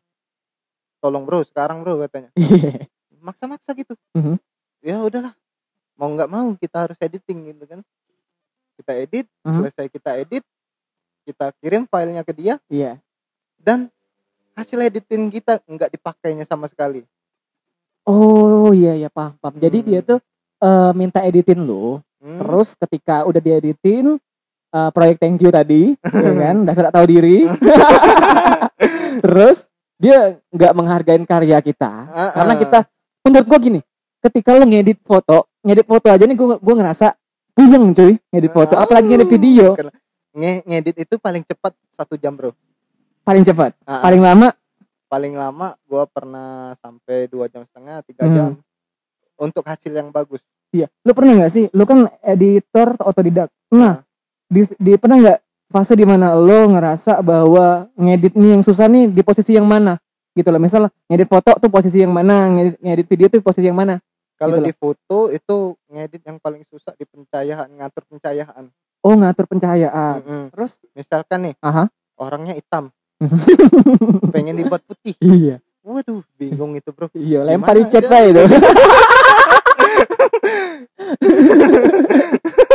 tolong 1.02 1.26
bro 1.26 1.42
sekarang 1.42 1.82
bro 1.82 1.98
katanya 2.00 2.30
Iya. 2.38 2.86
maksa-maksa 3.20 3.74
gitu 3.74 3.98
Mhm. 4.14 4.38
ya 4.82 5.02
udahlah 5.02 5.34
mau 5.98 6.10
nggak 6.10 6.30
mau 6.30 6.48
kita 6.56 6.88
harus 6.88 6.98
editing 6.98 7.52
gitu 7.52 7.64
kan 7.66 7.80
kita 8.78 8.92
edit 8.98 9.26
Mhm. 9.44 9.54
selesai 9.58 9.86
kita 9.90 10.18
edit 10.18 10.44
kita 11.22 11.54
kirim 11.60 11.86
filenya 11.86 12.22
ke 12.22 12.34
dia 12.34 12.58
iya 12.66 12.98
dan 13.58 13.90
hasil 14.54 14.82
editing 14.82 15.30
kita 15.30 15.62
nggak 15.64 15.90
dipakainya 15.92 16.46
sama 16.46 16.66
sekali 16.66 17.06
oh 18.04 18.74
iya 18.74 18.94
iya 18.96 19.10
paham 19.10 19.38
paham 19.38 19.58
jadi 19.58 19.78
Hmm. 19.82 19.88
dia 19.88 20.00
tuh 20.02 20.20
eh, 20.62 20.92
minta 20.94 21.22
editin 21.22 21.62
lu 21.62 21.98
Hmm. 22.22 22.38
terus 22.38 22.78
ketika 22.78 23.26
udah 23.26 23.38
dieditin 23.38 24.18
eh, 24.72 24.90
proyek 24.94 25.18
thank 25.18 25.42
you 25.42 25.50
tadi 25.50 25.94
ya 26.26 26.32
kan 26.38 26.66
dasar 26.66 26.90
tak 26.90 27.02
tahu 27.02 27.06
diri 27.06 27.50
terus 29.26 29.70
dia 30.02 30.18
nggak 30.50 30.74
menghargain 30.74 31.24
karya 31.24 31.62
kita 31.62 31.92
Ah, 32.10 32.34
karena 32.34 32.54
ah. 32.54 32.60
kita 32.60 32.80
menurut 33.22 33.46
gua 33.46 33.60
gini 33.62 33.80
ketika 34.20 34.50
lu 34.52 34.66
ngedit 34.66 34.98
foto 35.00 35.46
ngedit 35.62 35.86
foto 35.86 36.08
aja 36.10 36.26
nih 36.26 36.34
gua 36.34 36.58
gua 36.58 36.76
ngerasa 36.76 37.14
puyeng 37.54 37.94
cuy 37.94 38.18
ngedit 38.28 38.50
foto 38.50 38.74
Ah, 38.74 38.84
apalagi 38.84 39.06
ngedit 39.08 39.30
video. 39.30 39.78
Nge- 40.32 40.64
ngedit 40.64 40.96
itu 40.98 41.16
paling 41.16 41.44
cepat 41.44 41.76
satu 41.92 42.16
jam 42.16 42.34
bro 42.34 42.50
paling 43.22 43.44
cepat 43.44 43.78
Ah, 43.84 43.94
ah. 43.94 44.02
paling 44.02 44.20
lama 44.20 44.50
paling 45.06 45.34
lama 45.36 45.78
gua 45.86 46.08
pernah 46.08 46.50
sampai 46.76 47.28
dua 47.28 47.46
jam 47.46 47.62
setengah 47.62 48.02
tiga 48.02 48.26
Hmm. 48.26 48.34
jam 48.34 48.50
untuk 49.38 49.62
hasil 49.62 49.92
yang 49.92 50.10
bagus 50.10 50.42
iya 50.72 50.90
lu 51.04 51.12
pernah 51.12 51.38
nggak 51.38 51.52
sih 51.52 51.66
lu 51.70 51.84
kan 51.84 52.10
editor 52.22 52.98
otodidak 52.98 53.54
nah 53.70 54.02
Ah. 54.02 54.08
di, 54.48 54.66
di 54.76 54.92
pernah 54.96 55.18
nggak 55.20 55.40
fase 55.72 55.96
di 55.96 56.04
mana 56.04 56.36
lo 56.36 56.68
ngerasa 56.76 57.24
bahwa 57.24 57.88
ngedit 57.96 58.36
nih 58.36 58.60
yang 58.60 58.64
susah 58.64 58.92
nih 58.92 59.08
di 59.08 59.24
posisi 59.24 59.56
yang 59.56 59.66
mana? 59.66 59.96
Gitu 60.36 60.48
loh 60.52 60.60
misal 60.60 60.92
ngedit 61.08 61.28
foto 61.32 61.56
tuh 61.58 61.72
posisi 61.72 62.04
yang 62.04 62.12
mana 62.12 62.52
ngedit, 62.52 62.76
ngedit 62.84 63.08
video 63.08 63.28
tuh 63.32 63.40
posisi 63.40 63.72
yang 63.72 63.80
mana? 63.80 64.04
Kalau 64.36 64.60
Gitu 64.60 64.68
di 64.68 64.74
foto 64.76 65.32
itu 65.32 65.80
ngedit 65.88 66.22
yang 66.28 66.38
paling 66.44 66.68
susah 66.68 66.92
di 67.00 67.08
pencahayaan 67.08 67.72
ngatur 67.80 68.04
pencahayaan. 68.12 68.68
Oh 69.02 69.16
ngatur 69.16 69.48
pencahayaan. 69.48 70.22
Mm-mm. 70.22 70.44
terus? 70.52 70.84
Misalkan 70.94 71.50
nih 71.50 71.56
aha. 71.64 71.88
orangnya 72.20 72.54
hitam. 72.54 72.92
Pengen 74.36 74.60
dibuat 74.60 74.84
putih. 74.84 75.16
Iya. 75.24 75.64
Waduh 75.82 76.22
bingung 76.38 76.78
itu 76.78 76.94
bro. 76.94 77.10
Iya 77.18 77.42
lempar 77.42 77.74
di 77.74 77.90
chat 77.90 78.06
lah 78.06 78.22
itu 78.22 78.44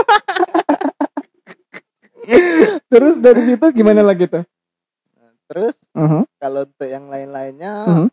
terus 2.93 3.15
dari 3.19 3.43
situ 3.43 3.65
gimana 3.73 4.03
lagi 4.03 4.27
tuh? 4.27 4.45
Terus 5.47 5.79
Mhm, 5.95 6.27
kalau 6.37 6.67
untuk 6.67 6.89
yang 6.91 7.07
lain-lainnya 7.07 7.73
mhm. 7.87 8.07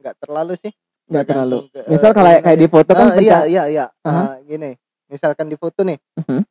nggak 0.00 0.14
terlalu 0.22 0.54
sih. 0.54 0.72
Nggak 1.06 1.26
terlalu. 1.26 1.56
ke- 1.70 1.86
misal 1.86 2.10
eh, 2.10 2.14
kalau 2.14 2.28
gimana 2.30 2.44
kayak 2.46 2.58
di 2.58 2.68
foto 2.70 2.90
kan 2.94 3.06
Ah, 3.10 3.18
iya 3.18 3.38
iya 3.46 3.62
iya. 3.70 3.86
Aha. 4.02 4.22
Ah, 4.22 4.36
gini 4.42 4.74
misalkan 5.06 5.46
di 5.46 5.56
foto 5.58 5.82
nih. 5.82 5.98
Mhm. 6.18 6.42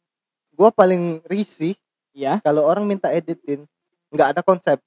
gua 0.56 0.72
paling 0.72 1.20
risih 1.28 1.76
ya 2.16 2.40
kalau 2.40 2.64
orang 2.64 2.88
minta 2.88 3.12
editin 3.12 3.68
nggak 4.12 4.36
ada 4.36 4.42
konsep. 4.44 4.80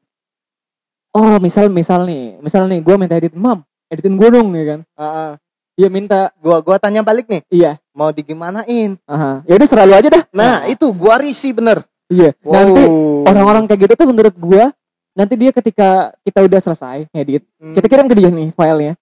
Oh 1.13 1.37
misal 1.41 1.69
misal 1.69 2.05
nih 2.05 2.37
misal 2.41 2.69
nih 2.69 2.81
gue 2.85 2.95
minta 2.97 3.17
edit 3.17 3.33
mam 3.33 3.65
editin 3.89 4.17
gue 4.17 4.29
dong 4.29 4.49
ya 4.53 4.65
kan? 4.77 4.81
Ah, 4.97 5.05
ah. 5.05 5.31
iya 5.77 5.89
minta. 5.89 6.33
Gua 6.41 6.61
gua 6.61 6.77
tanya 6.77 7.01
balik 7.01 7.29
nih. 7.29 7.45
Iya 7.49 7.81
mau 7.99 8.15
digimanain 8.15 8.95
Aha. 9.05 9.43
Ya 9.43 9.59
udah 9.59 9.67
selalu 9.67 9.93
aja 9.93 10.09
dah. 10.09 10.23
nah 10.31 10.63
itu 10.65 10.87
gua 10.95 11.19
risih 11.19 11.51
bener 11.51 11.83
iya. 12.07 12.31
Nanti 12.41 12.87
Wow. 12.87 13.27
orang-orang 13.27 13.67
kayak 13.67 13.81
gitu 13.85 13.93
tuh 13.99 14.07
menurut 14.07 14.35
gua 14.39 14.71
nanti 15.13 15.35
dia 15.35 15.51
ketika 15.51 16.15
kita 16.23 16.47
udah 16.47 16.61
selesai 16.63 17.11
ngedit, 17.11 17.43
Hmm. 17.59 17.75
kita 17.75 17.91
kirim 17.91 18.07
ke 18.07 18.15
dia 18.15 18.31
nih 18.31 18.55
filenya. 18.55 18.95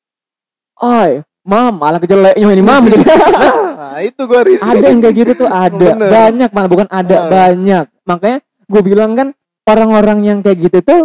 Oi, 0.76 1.20
mam, 1.42 1.76
malah 1.76 2.00
kejeleknya 2.00 2.48
ini 2.48 2.64
mam. 2.64 2.88
Jadi, 2.88 3.04
nah 3.80 4.00
itu 4.00 4.22
gua 4.24 4.40
risih 4.40 4.64
ada 4.66 4.86
yang 4.88 5.00
kayak 5.00 5.14
gitu 5.14 5.32
tuh 5.44 5.48
ada 5.48 5.76
Bener. 5.92 6.08
banyak 6.08 6.50
malah 6.50 6.70
bukan 6.72 6.88
ada 6.88 7.16
banyak. 7.28 7.84
Makanya 8.04 8.38
gue 8.64 8.82
bilang 8.82 9.12
kan 9.12 9.28
orang-orang 9.64 10.18
yang 10.24 10.38
kayak 10.40 10.56
gitu 10.68 10.78
tuh 10.80 11.00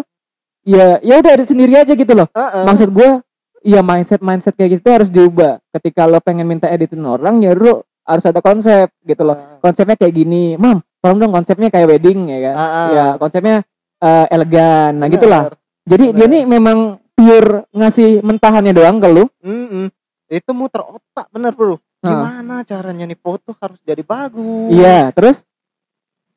ya 0.63 0.97
ya 1.04 1.19
udah 1.19 1.32
edit 1.36 1.47
sendiri 1.51 1.75
aja 1.75 1.91
gitu 1.91 2.13
loh. 2.15 2.32
Ah, 2.32 2.62
ah. 2.62 2.63
Maksud 2.63 2.91
gua 2.91 3.19
ya 3.62 3.82
mindset 3.82 4.19
mindset 4.19 4.54
kayak 4.54 4.82
gitu 4.82 4.88
harus 4.89 5.10
diubah. 5.10 5.62
Ketika 5.71 6.06
lo 6.06 6.19
pengen 6.19 6.45
minta 6.45 6.67
editin 6.67 7.02
orang 7.02 7.39
ya 7.39 7.54
lu 7.54 7.78
harus 8.02 8.26
ada 8.26 8.39
konsep 8.39 8.89
gitu 9.02 9.21
loh. 9.21 9.38
Ah, 9.38 9.62
konsepnya 9.62 9.95
kayak 9.95 10.13
gini, 10.13 10.58
mam, 10.58 10.82
tolong 11.00 11.17
dong 11.17 11.32
konsepnya 11.32 11.69
kayak 11.69 11.88
wedding 11.88 12.28
ya 12.28 12.39
kan? 12.50 12.56
ah, 12.56 12.65
ah. 12.65 12.88
Ya 12.89 13.06
konsepnya 13.15 13.56
eh, 13.97 14.26
elegan, 14.30 14.97
nah 14.97 15.06
Bener. 15.06 15.15
gitulah. 15.15 15.43
Jadi 15.86 16.06
dia 16.12 16.26
nih 16.26 16.43
memang 16.43 16.78
pure 17.13 17.69
ngasih 17.69 18.21
mentahannya 18.21 18.74
doang 18.74 18.97
ke 18.97 19.08
lu. 19.08 19.26
Mm-mm. 19.41 19.88
itu 20.28 20.52
muter 20.56 20.80
otak 20.80 21.28
bener 21.30 21.52
bro 21.52 21.76
Nah. 22.02 22.08
gimana 22.08 22.56
caranya 22.63 23.04
nih 23.04 23.19
foto 23.19 23.52
harus 23.60 23.78
jadi 23.84 24.00
bagus 24.02 24.71
Iya, 24.71 25.12
terus 25.12 25.43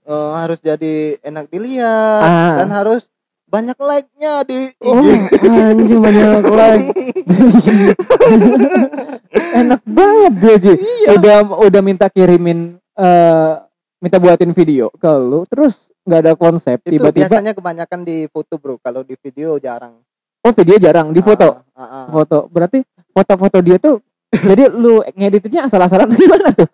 Eh, 0.04 0.32
harus 0.36 0.60
jadi 0.60 1.16
enak 1.24 1.48
dilihat 1.48 2.20
Ah. 2.20 2.54
dan 2.60 2.68
harus 2.68 3.08
banyak 3.54 3.78
like-nya 3.78 4.34
di 4.42 4.56
IG 4.74 4.82
oh 4.90 4.98
anjing 5.70 6.00
banyak 6.02 6.26
like. 6.58 6.86
Enak 9.54 9.80
banget 9.86 10.32
dia 10.42 10.54
cuy. 10.58 10.76
Iya. 10.78 11.08
Udah 11.18 11.36
udah 11.62 11.80
minta 11.86 12.06
kirimin 12.10 12.82
eh 12.98 13.52
minta 14.02 14.18
buatin 14.18 14.50
video 14.52 14.90
ke 14.98 15.08
lu, 15.16 15.46
terus 15.46 15.94
nggak 16.04 16.20
ada 16.20 16.32
konsep 16.36 16.76
itu 16.84 16.98
tiba-tiba 17.00 17.30
biasanya 17.30 17.52
kebanyakan 17.56 18.04
di 18.04 18.28
foto 18.28 18.60
bro 18.60 18.76
kalau 18.76 19.00
di 19.00 19.16
video 19.16 19.56
jarang 19.56 19.96
oh 20.44 20.52
video 20.52 20.76
jarang 20.76 21.14
di 21.14 21.22
foto. 21.22 21.64
Ah, 21.72 21.80
ah, 21.80 21.94
ah. 22.04 22.06
Foto. 22.10 22.50
Berarti 22.50 22.84
foto-foto 23.14 23.62
dia 23.62 23.78
tuh 23.78 24.02
jadi 24.34 24.66
lu 24.66 24.98
ngeditnya 25.14 25.70
asal-asalan 25.70 26.10
gimana 26.10 26.50
tuh? 26.50 26.66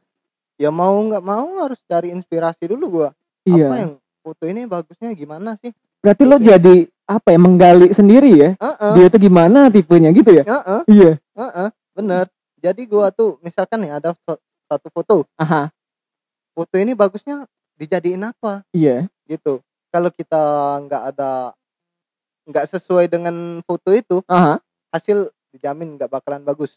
ya 0.60 0.68
mau 0.68 0.92
nggak 1.00 1.24
mau 1.24 1.48
harus 1.64 1.80
cari 1.88 2.12
inspirasi 2.12 2.68
dulu 2.68 3.00
gua 3.00 3.08
apa 3.12 3.48
Iya. 3.48 3.68
yang 3.88 3.92
foto 4.20 4.44
ini 4.44 4.68
bagusnya 4.68 5.16
gimana 5.16 5.56
sih 5.56 5.72
Berarti 6.00 6.24
lo 6.24 6.40
jadi 6.40 6.88
apa 7.04 7.28
ya 7.36 7.38
menggali 7.38 7.92
sendiri 7.92 8.32
ya? 8.32 8.50
Heeh, 8.56 8.92
Dia 8.96 9.06
tuh 9.12 9.20
gimana 9.20 9.68
tipenya 9.68 10.08
gitu 10.16 10.32
ya? 10.32 10.44
heeh, 10.48 10.80
Iya. 10.88 11.12
heeh, 11.36 11.68
bener 11.92 12.24
jadi 12.60 12.82
gua 12.88 13.08
tuh 13.12 13.40
misalkan 13.40 13.80
nih 13.84 13.96
ada 14.00 14.12
satu 14.68 14.88
foto 14.92 15.16
Aha. 15.40 15.72
foto 16.52 16.74
ini 16.76 16.92
bagusnya 16.92 17.48
dijadiin 17.80 18.20
apa 18.20 18.60
Iya. 18.72 19.08
gitu 19.24 19.64
kalau 19.88 20.12
kita 20.12 20.40
nggak 20.84 21.02
ada 21.16 21.56
nggak 22.44 22.64
sesuai 22.68 23.08
dengan 23.08 23.60
foto 23.64 23.90
itu 23.96 24.20
Aha. 24.28 24.60
hasil 24.92 25.32
dijamin 25.52 25.96
nggak 25.96 26.12
bakalan 26.12 26.44
bagus 26.44 26.76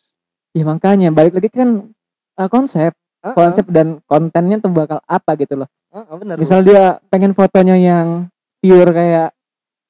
Ya 0.55 0.63
makanya 0.63 1.09
balik 1.09 1.33
lagi 1.35 1.49
kan 1.49 1.89
eh, 2.37 2.49
konsep, 2.49 2.93
Heeh, 3.23 3.33
konsep 3.35 3.65
dan 3.71 3.99
kontennya 4.05 4.61
tuh 4.61 4.69
bakal 4.69 5.01
apa 5.09 5.33
gitu 5.35 5.65
loh. 5.65 5.69
heeh, 5.91 6.15
bener 6.15 6.35
Misal 6.39 6.61
dia 6.63 6.97
pengen 7.11 7.33
fotonya 7.35 7.73
yang 7.75 8.29
pure 8.63 8.89
kayak 8.89 9.35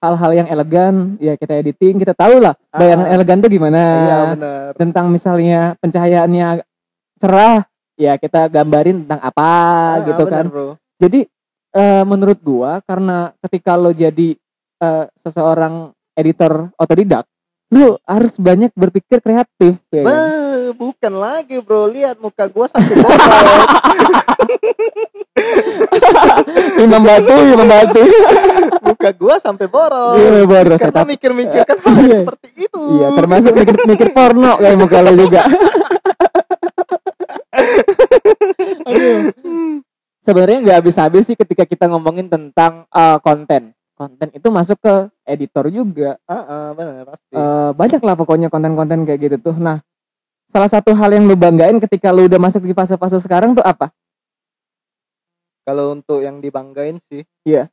hal-hal 0.02 0.32
yang 0.34 0.48
elegan, 0.50 1.16
ya 1.16 1.38
kita 1.38 1.54
editing, 1.56 1.96
kita 1.96 2.12
tahu 2.12 2.42
lah 2.42 2.58
Ah, 2.70 2.82
bayangan 2.82 3.08
ah. 3.08 3.14
elegan 3.14 3.38
tuh 3.40 3.48
gimana. 3.48 3.80
iya 3.80 4.18
bener 4.34 4.70
Tentang 4.76 5.06
misalnya 5.08 5.78
pencahayaannya 5.78 6.48
cerah, 7.16 7.64
ya 7.96 8.18
kita 8.18 8.50
gambarin 8.50 9.06
tentang 9.06 9.22
apa 9.22 9.48
Heeh, 9.96 10.06
gitu 10.10 10.24
bener, 10.26 10.34
kan. 10.34 10.46
bro 10.50 10.68
Jadi 10.98 11.20
eh, 11.72 12.04
menurut 12.04 12.40
gua 12.42 12.82
karena 12.82 13.32
ketika 13.40 13.78
lo 13.78 13.94
jadi 13.94 14.36
eh, 14.80 15.06
seseorang 15.16 15.94
editor 16.14 16.68
otodidak, 16.76 17.24
lu 17.70 17.96
harus 18.04 18.36
banyak 18.38 18.74
berpikir 18.74 19.18
kreatif 19.18 19.80
ya 19.88 20.04
kan? 20.04 20.12
Beuh, 20.12 20.68
bukan 20.76 21.14
lagi 21.16 21.58
bro 21.58 21.88
lihat 21.88 22.20
muka 22.20 22.46
gua 22.46 22.68
satu 22.68 22.92
bolos 22.92 23.72
Imam 26.94 27.04
Batu, 27.04 27.34
Imam 27.34 27.66
Batu. 27.66 28.02
ke 28.94 29.10
gua 29.18 29.36
sampai 29.36 29.66
boros 29.66 30.16
Iya, 30.16 30.46
boros. 30.46 30.78
karena 30.80 31.02
Tapi- 31.02 31.18
mikir-mikirkan 31.18 31.76
hal 31.76 31.94
yang 31.98 32.06
Iya. 32.06 32.18
seperti 32.22 32.48
itu 32.56 32.82
Iya, 32.94 33.08
termasuk 33.18 33.52
mikir-mikir 33.52 34.08
porno 34.14 34.52
kayak 34.56 34.78
muka 34.78 35.02
lo 35.02 35.12
juga. 35.12 35.42
Sebenarnya 40.24 40.58
nggak 40.62 40.78
habis-habis 40.80 41.24
sih 41.26 41.36
ketika 41.36 41.68
kita 41.68 41.92
ngomongin 41.92 42.32
tentang 42.32 42.88
uh, 42.90 43.20
konten. 43.20 43.76
Konten 43.94 44.28
itu 44.32 44.48
masuk 44.50 44.80
ke 44.80 44.96
editor 45.24 45.68
juga. 45.68 46.16
Heeh, 46.26 46.66
benar 46.74 47.04
pasti 47.06 47.30
Eh, 47.30 47.70
banyak 47.76 48.02
lah 48.02 48.16
pokoknya 48.16 48.48
konten-konten 48.50 49.04
kayak 49.04 49.20
gitu 49.22 49.38
tuh. 49.42 49.56
Nah, 49.56 49.84
salah 50.48 50.66
satu 50.66 50.96
hal 50.96 51.12
yang 51.12 51.28
lu 51.28 51.36
banggain 51.36 51.78
ketika 51.78 52.10
lu 52.10 52.26
udah 52.26 52.40
masuk 52.40 52.64
di 52.64 52.74
fase-fase 52.74 53.20
sekarang 53.20 53.54
tuh 53.54 53.62
apa? 53.62 53.92
Kalau 55.64 55.92
untuk 55.92 56.20
yang 56.20 56.38
dibanggain 56.38 57.00
sih 57.02 57.24
Iya. 57.42 57.68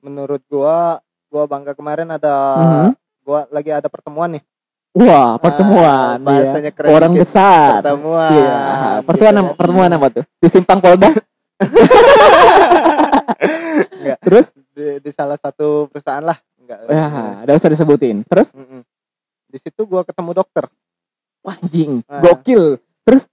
menurut 0.00 0.42
gua 0.46 0.98
gua 1.26 1.46
bangga 1.46 1.72
kemarin 1.72 2.10
ada 2.10 2.34
Mhm. 2.56 2.88
gua 3.22 3.46
lagi 3.48 3.70
ada 3.70 3.86
pertemuan 3.86 4.30
nih 4.32 4.44
Wah, 4.90 5.38
pertemuan. 5.38 6.18
Ah, 6.18 6.18
iya. 6.18 6.26
bahasanya 6.42 6.70
keren 6.74 6.90
Orang 6.90 7.14
dikit. 7.14 7.22
besar. 7.22 7.78
pertemuan 7.78 8.30
Iya. 8.32 8.58
Pertemuan, 9.00 9.30
gitu 9.30 9.40
apa- 9.40 9.54
pertemuan 9.54 9.90
apa 9.92 10.06
tuh? 10.10 10.24
Di 10.36 10.48
Simpang 10.50 10.80
Polda. 10.80 11.10
Enggak. 13.92 14.18
Terus? 14.20 14.46
di, 14.70 14.98
di 14.98 15.10
salah 15.10 15.36
satu 15.36 15.86
perusahaan 15.86 16.24
lah 16.24 16.34
enggak 16.56 16.78
Ya, 16.88 17.06
udah 17.44 17.54
usah 17.54 17.68
disebutin. 17.68 18.24
Terus? 18.24 18.50
Mm-mm. 18.52 18.82
di 19.46 19.58
situ 19.58 19.82
gua 19.84 20.02
ketemu 20.02 20.30
dokter 20.32 20.66
Wah, 21.40 21.54
anjing, 21.56 22.02
Ah. 22.04 22.18
gokil. 22.20 22.78
Terus? 23.02 23.30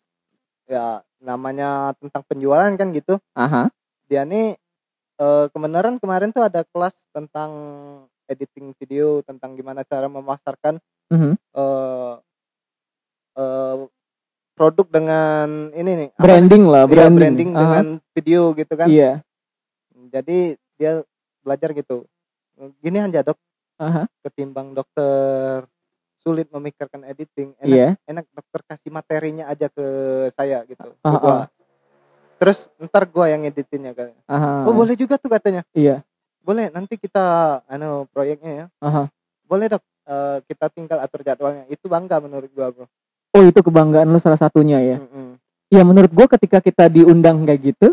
ya 0.64 1.00
namanya 1.18 1.96
tentang 1.96 2.22
penjualan 2.22 2.68
kan 2.70 2.92
gitu 2.92 3.16
Aha. 3.34 3.72
Dia 4.08 4.24
nih 4.24 4.56
eh, 5.18 5.46
kebenaran 5.50 5.98
kemarin 5.98 6.30
tuh 6.30 6.46
ada 6.46 6.62
kelas 6.64 6.96
tentang 7.12 7.52
editing 8.28 8.72
video 8.76 9.20
tentang 9.22 9.54
gimana 9.54 9.84
cara 9.84 10.08
memasarkan 10.08 10.80
Mhm. 11.08 11.34
eh 11.36 12.14
eh, 13.36 13.78
produk 14.58 14.88
dengan 14.90 15.48
ini 15.72 15.92
nih 15.94 16.10
apa 16.12 16.24
Branding 16.24 16.64
lah, 16.66 16.82
namanya? 16.84 16.90
Iya, 16.90 16.98
branding. 16.98 17.18
branding 17.18 17.50
Aha. 17.52 17.60
dengan 17.62 17.86
video 18.12 18.42
gitu 18.54 18.74
kan 18.74 18.88
Iya. 18.90 19.12
jadi 20.10 20.38
dia 20.78 20.92
belajar 21.42 21.70
gitu 21.74 22.06
gini 22.80 22.98
aja 23.00 23.22
dok 23.22 23.38
Aha. 23.78 24.10
ketimbang 24.24 24.74
dokter 24.74 25.66
sulit 26.18 26.50
memikirkan 26.50 27.06
editing 27.06 27.54
enak 27.58 27.70
Iya. 27.70 27.90
enak 28.06 28.26
dokter 28.30 28.60
kasih 28.66 28.90
materinya 28.90 29.46
aja 29.48 29.70
ke 29.70 29.86
saya 30.34 30.66
gitu 30.66 30.90
Ah, 31.02 31.14
gua. 31.16 31.38
Terus 32.38 32.70
ntar 32.80 33.10
gua 33.10 33.30
yang 33.30 33.44
editinnya 33.44 33.92
kan 33.94 34.14
oh 34.64 34.74
boleh 34.74 34.94
juga 34.94 35.18
tuh 35.18 35.30
katanya 35.30 35.66
Iya. 35.74 36.06
boleh 36.42 36.72
nanti 36.72 36.96
kita 36.96 37.60
anu 37.68 38.08
proyeknya 38.14 38.52
ya 38.54 38.66
Aha. 38.82 39.10
boleh 39.46 39.68
dok 39.68 39.84
Eh, 40.08 40.40
kita 40.48 40.72
tinggal 40.72 41.04
atur 41.04 41.20
jadwalnya 41.20 41.68
itu 41.68 41.84
bangga 41.92 42.24
menurut 42.24 42.48
gua 42.56 42.72
bro 42.72 42.88
Oh, 43.36 43.44
itu 43.44 43.60
kebanggaan 43.60 44.08
lu 44.08 44.18
salah 44.24 44.40
satunya 44.40 44.80
ya. 44.80 44.98
Mm-mm. 45.04 45.36
Ya 45.68 45.84
menurut 45.84 46.10
gua 46.16 46.32
ketika 46.32 46.64
kita 46.64 46.88
diundang 46.88 47.44
kayak 47.44 47.60
gitu, 47.60 47.92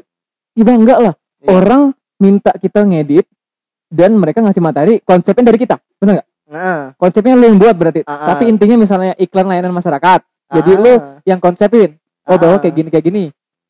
ya 0.54 0.62
bangga 0.62 0.94
lah. 1.10 1.14
Iya. 1.42 1.48
Orang 1.58 1.82
minta 2.22 2.54
kita 2.54 2.86
ngedit 2.86 3.26
dan 3.90 4.14
mereka 4.14 4.40
ngasih 4.40 4.62
materi 4.62 5.02
konsepnya 5.02 5.50
dari 5.50 5.58
kita. 5.58 5.76
Benar 5.98 6.22
nggak? 6.22 6.28
nah 6.54 6.94
Konsepnya 6.94 7.34
lu 7.34 7.50
yang 7.50 7.58
buat 7.58 7.74
berarti. 7.74 8.06
Ah. 8.06 8.30
Tapi 8.32 8.46
intinya 8.46 8.78
misalnya 8.78 9.12
iklan 9.18 9.50
layanan 9.50 9.74
masyarakat. 9.74 10.22
Jadi 10.54 10.70
ah, 10.70 10.78
lu 10.80 10.92
yang 11.26 11.42
konsepin. 11.42 11.98
Oh, 12.30 12.38
bahwa 12.38 12.56
ah. 12.56 12.60
kayak 12.62 12.74
gini 12.78 12.88
kayak 12.94 13.04
gini. 13.10 13.24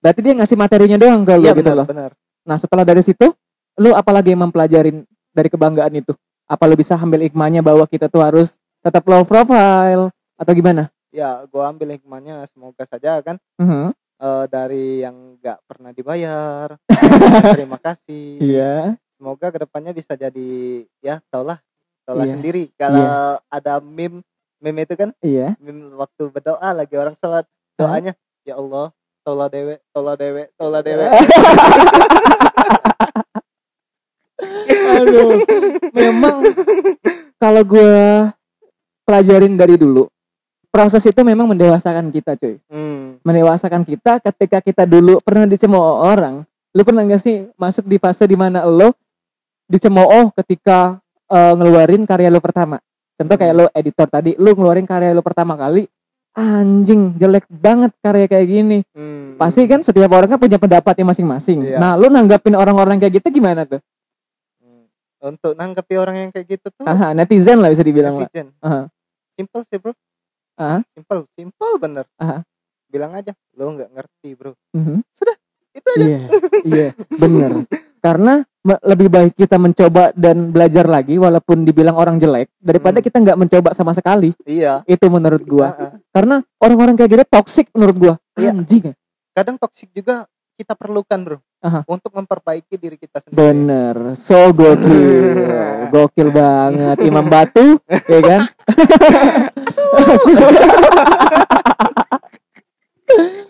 Berarti 0.04 0.20
dia 0.20 0.36
ngasih 0.36 0.52
materinya 0.54 1.00
doang 1.00 1.24
ke 1.24 1.32
lu 1.32 1.42
iya 1.42 1.56
gitu 1.56 1.64
benar 1.64 1.76
loh. 1.80 1.86
benar 1.88 2.10
Nah, 2.44 2.60
setelah 2.60 2.84
dari 2.84 3.00
situ, 3.00 3.32
lu 3.80 3.96
apalagi 3.96 4.36
yang 4.36 4.44
mempelajarin 4.44 5.08
dari 5.32 5.48
kebanggaan 5.48 5.96
itu? 5.96 6.12
Apa 6.44 6.68
lu 6.68 6.76
bisa 6.76 6.92
ambil 6.92 7.24
hikmahnya 7.24 7.64
bahwa 7.64 7.88
kita 7.88 8.04
tuh 8.06 8.20
harus 8.20 8.60
tetap 8.78 9.00
low 9.08 9.24
profile 9.24 10.12
atau 10.36 10.52
gimana? 10.52 10.92
ya 11.08 11.46
gua 11.46 11.70
ambil 11.70 11.94
hikmahnya 11.94 12.42
semoga 12.50 12.82
saja 12.82 13.22
kan 13.22 13.38
Mhm. 13.54 13.94
eh, 14.18 14.44
dari 14.50 14.98
yang 15.00 15.38
nggak 15.38 15.62
pernah 15.62 15.94
dibayar 15.94 16.74
terima 17.54 17.78
kasih 17.78 18.42
Iya. 18.42 18.98
semoga 19.14 19.46
ke 19.48 19.62
depannya 19.62 19.94
bisa 19.94 20.18
jadi 20.18 20.50
ya 20.98 21.22
tau 21.30 21.46
lah 21.46 21.62
tau 22.02 22.18
lah 22.18 22.26
Iya. 22.26 22.34
sendiri 22.34 22.66
kalau 22.74 23.06
ada 23.46 23.78
meme 23.78 24.26
meme 24.58 24.82
itu 24.82 24.98
kan 24.98 25.14
Iya. 25.22 25.54
meme 25.62 25.94
waktu 25.94 26.28
berdoa 26.28 26.68
lagi 26.74 26.98
orang 26.98 27.14
sholat 27.14 27.46
doanya 27.78 28.18
ya 28.42 28.58
Allah 28.58 28.90
tolah 29.24 29.48
dewe 29.48 29.80
tolah 29.90 30.14
dewe 30.14 30.42
tolah 30.54 30.80
dewe 30.84 31.04
Aduh. 34.94 35.40
Memang 35.94 36.44
kalau 37.38 37.62
gue 37.66 37.94
pelajarin 39.06 39.54
dari 39.54 39.76
dulu, 39.78 40.06
proses 40.70 41.02
itu 41.06 41.20
memang 41.22 41.50
mendewasakan 41.50 42.10
kita, 42.10 42.36
cuy. 42.38 42.58
hmm. 42.68 43.24
Mendewasakan 43.24 43.82
kita 43.86 44.20
ketika 44.20 44.58
kita 44.60 44.84
dulu 44.84 45.18
pernah 45.22 45.48
dicemooh 45.48 46.04
orang. 46.04 46.44
Lu 46.74 46.82
pernah 46.82 47.06
gak 47.06 47.22
sih 47.22 47.46
masuk 47.54 47.86
di 47.86 48.02
fase 48.02 48.26
di 48.26 48.34
mana 48.34 48.66
lo 48.66 48.90
dicemooh 49.70 50.34
ketika 50.42 50.98
eh, 51.30 51.52
ngeluarin 51.54 52.02
karya 52.02 52.28
lo 52.28 52.42
pertama? 52.42 52.82
Contoh 53.14 53.38
kayak 53.38 53.54
lo 53.54 53.64
editor 53.70 54.10
tadi, 54.10 54.34
lu 54.34 54.58
ngeluarin 54.58 54.82
karya 54.82 55.14
lo 55.14 55.22
pertama 55.22 55.54
kali, 55.54 55.86
anjing 56.34 57.14
jelek 57.14 57.46
banget 57.48 57.94
karya 57.98 58.26
kayak 58.26 58.46
gini. 58.46 58.78
Hmm. 58.90 59.34
Pasti 59.34 59.64
kan 59.64 59.80
setiap 59.80 60.10
orang 60.10 60.26
kan 60.26 60.38
punya 60.38 60.58
pendapatnya 60.58 61.06
masing-masing. 61.06 61.62
Iya. 61.64 61.78
Nah, 61.78 61.94
lu 61.94 62.06
nanggapin 62.06 62.54
orang-orang 62.54 62.98
kayak 62.98 63.18
gitu 63.18 63.38
gimana 63.38 63.62
tuh? 63.64 63.78
Hmm. 64.58 64.86
untuk 65.24 65.56
nangkepi 65.56 65.94
orang 65.96 66.16
yang 66.18 66.30
kayak 66.30 66.46
gitu 66.52 66.68
tuh 66.68 66.84
Aha, 66.84 67.16
netizen 67.16 67.56
lah 67.56 67.72
bisa 67.72 67.80
dibilang 67.80 68.12
lah. 68.12 68.28
netizen 68.28 68.52
Aha. 68.60 68.92
simple 69.32 69.64
sih 69.64 69.80
bro 69.80 69.96
Aha. 70.54 70.84
simple 70.92 71.24
simple 71.32 71.72
bener 71.80 72.04
Aha. 72.20 72.44
bilang 72.84 73.16
aja 73.16 73.32
lo 73.56 73.72
nggak 73.72 73.88
ngerti 73.88 74.28
bro 74.36 74.52
Mhm. 74.76 75.00
itu 75.72 75.88
aja 75.90 76.04
Iya, 76.04 76.20
iya, 76.62 76.88
bener. 77.10 77.64
Karena 78.04 78.44
lebih 78.64 79.12
baik 79.12 79.36
kita 79.36 79.60
mencoba 79.60 80.10
dan 80.16 80.48
belajar 80.48 80.88
lagi 80.88 81.20
walaupun 81.20 81.62
dibilang 81.62 81.94
orang 81.94 82.16
jelek 82.16 82.48
daripada 82.56 82.98
Hmm. 82.98 83.04
kita 83.04 83.16
nggak 83.20 83.36
mencoba 83.36 83.70
sama 83.76 83.92
sekali. 83.92 84.32
iya 84.48 84.80
Itu 84.88 85.12
menurut 85.12 85.44
gua. 85.44 85.68
Ah, 85.68 85.76
ah. 85.76 85.92
Karena 86.08 86.40
orang-orang 86.56 86.96
kayak 86.96 87.10
gitu 87.12 87.24
toksik 87.28 87.68
menurut 87.76 87.96
gua. 87.96 88.14
Iya. 88.34 88.56
Anjing. 88.56 88.96
kadang 89.34 89.58
toksik 89.58 89.90
juga 89.90 90.30
kita 90.54 90.78
perlukan 90.78 91.18
bro 91.18 91.38
Aha. 91.58 91.82
untuk 91.90 92.14
memperbaiki 92.14 92.78
diri 92.78 92.94
kita 92.94 93.18
sendiri 93.18 93.34
Bener, 93.34 94.14
so 94.14 94.54
gokil, 94.54 95.42
gokil 95.92 96.30
banget. 96.30 97.02
Imam 97.02 97.26
Batu, 97.26 97.82
ya 98.06 98.20
kan? 98.22 98.40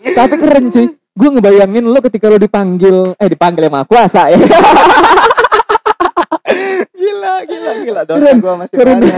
Tapi 0.05 0.35
keren 0.37 0.65
cuy. 0.69 0.87
Gue 1.15 1.29
ngebayangin 1.31 1.85
lo 1.87 1.99
ketika 2.03 2.27
lo 2.27 2.35
dipanggil, 2.35 3.15
eh 3.15 3.29
dipanggil 3.31 3.71
sama 3.71 3.87
kuasa 3.87 4.35
ya. 4.35 4.39
gila 6.95 7.33
gila 7.47 7.71
gila 7.81 8.01
dosa 8.05 8.19
Keren, 8.21 8.37
gua 8.43 8.53
masih 8.59 8.75
keren. 8.77 8.97
banyak. 9.01 9.15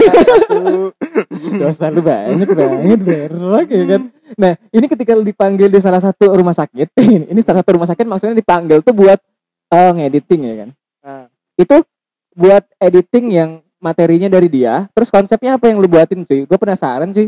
Dosa 1.58 1.84
lu 1.90 2.00
banyak 2.00 2.48
banget 2.48 3.00
berak 3.02 3.66
ya 3.68 3.84
kan. 3.84 4.02
Nah 4.38 4.52
ini 4.70 4.86
ketika 4.86 5.12
lu 5.18 5.24
dipanggil 5.26 5.68
di 5.68 5.80
salah 5.82 6.00
satu 6.00 6.32
rumah 6.32 6.54
sakit, 6.54 6.94
ini 7.32 7.40
salah 7.42 7.60
satu 7.60 7.70
rumah 7.76 7.88
sakit 7.88 8.06
maksudnya 8.06 8.36
dipanggil 8.38 8.80
tuh 8.80 8.94
buat 8.94 9.18
eh, 9.72 9.90
ngediting 9.98 10.40
ya 10.44 10.54
kan. 10.64 10.70
Nah, 11.04 11.24
Itu 11.58 11.82
buat 12.38 12.62
editing 12.78 13.26
yang 13.34 13.50
materinya 13.82 14.30
dari 14.30 14.46
dia. 14.46 14.86
Terus 14.94 15.10
konsepnya 15.10 15.58
apa 15.58 15.66
yang 15.66 15.82
lu 15.82 15.90
buatin 15.90 16.22
cuy? 16.22 16.46
Gue 16.46 16.58
penasaran 16.58 17.10
cuy. 17.10 17.26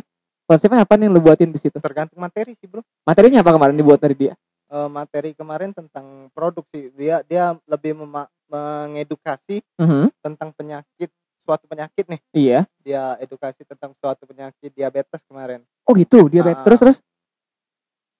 Konsepnya 0.50 0.82
apa 0.82 0.98
nih 0.98 1.06
yang 1.06 1.14
lu 1.14 1.22
buatin 1.22 1.48
di 1.48 1.56
situ? 1.56 1.78
tergantung 1.78 2.18
materi 2.18 2.58
sih 2.58 2.66
bro 2.66 2.82
Materinya 3.06 3.38
apa 3.38 3.54
kemarin 3.54 3.72
dibuat 3.72 3.98
dari 3.98 4.18
dia? 4.18 4.34
Eh, 4.66 4.88
materi 4.88 5.30
kemarin 5.32 5.70
tentang 5.70 6.26
produk 6.30 6.66
sih 6.68 6.90
dia 6.92 7.22
dia 7.22 7.54
lebih 7.64 7.94
mengedukasi 8.46 9.62
Mhm, 9.76 10.10
tentang 10.20 10.50
penyakit 10.50 11.10
suatu 11.40 11.66
penyakit 11.66 12.04
nih 12.04 12.20
Iya. 12.32 12.60
dia 12.80 13.14
edukasi 13.16 13.62
tentang 13.62 13.94
suatu 13.96 14.22
penyakit 14.24 14.70
diabetes 14.70 15.22
kemarin 15.24 15.62
Oh 15.84 15.94
gitu 15.94 16.26
dia 16.26 16.42
Ah. 16.42 16.58
terus 16.60 16.78
terus. 16.78 16.96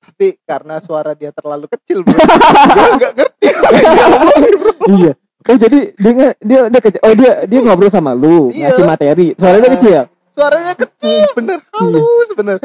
tapi 0.00 0.38
karena 0.40 0.78
suara 0.78 1.12
dia 1.12 1.28
terlalu 1.28 1.66
kecil 1.68 2.00
bro 2.00 2.14
gue 2.14 2.88
nggak 2.96 3.12
ngerti 3.12 3.48
iya. 4.88 5.12
Oh 5.42 5.56
jadi 5.56 5.80
dia 5.94 6.12
dia 6.38 6.60
dia 6.68 6.80
kecil. 6.80 7.00
Oh 7.00 7.10
dia 7.12 7.32
dia 7.44 7.58
ngobrol 7.60 7.88
sama 7.88 8.12
lu 8.12 8.50
Iya. 8.50 8.68
ngasih 8.68 8.84
materi. 8.84 9.26
Soalnya 9.34 9.58
dia 9.58 9.66
Ah. 9.66 9.74
kecil. 9.74 10.00
Suaranya 10.30 10.74
kecil 10.74 11.26
bener 11.32 11.58
halus 11.70 12.28
bener 12.32 12.56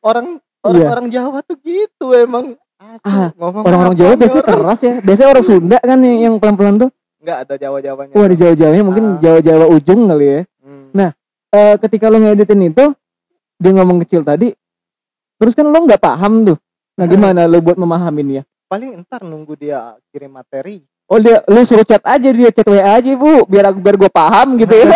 orang 0.00 0.38
orang 0.66 0.80
Iya. 0.80 0.88
orang 0.88 1.06
Jawa 1.08 1.38
tuh 1.40 1.56
gitu 1.60 2.06
emang 2.12 2.56
Ah, 3.00 3.32
ngomong 3.34 3.64
Orang-orang 3.64 3.96
Jawa 3.96 4.12
biasanya 4.12 4.44
orang? 4.44 4.60
keras 4.60 4.80
ya. 4.82 4.94
Biasanya 5.00 5.28
orang 5.30 5.44
Sunda 5.46 5.78
kan 5.78 5.96
yang, 5.98 6.18
yang 6.20 6.34
pelan-pelan 6.36 6.76
tuh. 6.76 6.90
nggak 7.16 7.38
ada 7.40 7.54
Jawa 7.56 7.78
Jawanya 7.80 8.12
Wah 8.12 8.26
di 8.28 8.36
Jawa-Jawanya 8.36 8.82
mungkin 8.84 9.04
Ah. 9.06 9.18
Jawa-Jawa 9.18 9.64
ujung 9.70 10.00
kali 10.04 10.26
ya. 10.26 10.40
Hmm. 10.60 10.86
Nah. 10.92 11.10
Eh, 11.48 11.74
ketika 11.78 12.06
lo 12.06 12.18
ngeditin 12.18 12.60
itu 12.66 12.84
dia 13.56 13.70
ngomong 13.72 14.02
kecil 14.02 14.20
tadi. 14.20 14.52
Terus 15.34 15.54
kan 15.54 15.64
lo 15.64 15.78
nggak 15.78 15.96
paham 15.96 16.44
tuh. 16.44 16.58
Nah 16.94 17.06
gimana 17.06 17.44
lo 17.44 17.58
buat 17.58 17.76
memahaminnya? 17.76 18.44
paling 18.64 18.96
entar 18.96 19.20
nunggu 19.22 19.54
dia 19.54 19.92
kirim 20.08 20.34
materi 20.34 20.82
Oh 21.04 21.16
dia 21.16 21.44
lu 21.46 21.60
suruh 21.62 21.84
chat 21.84 22.00
aja 22.00 22.26
dia 22.26 22.48
chat 22.48 22.64
WA 22.64 22.96
aja 22.96 23.12
bu 23.12 23.44
biar 23.44 23.70
biar 23.70 23.94
gue 23.94 24.10
paham 24.10 24.56
gitu 24.56 24.72
ya. 24.72 24.88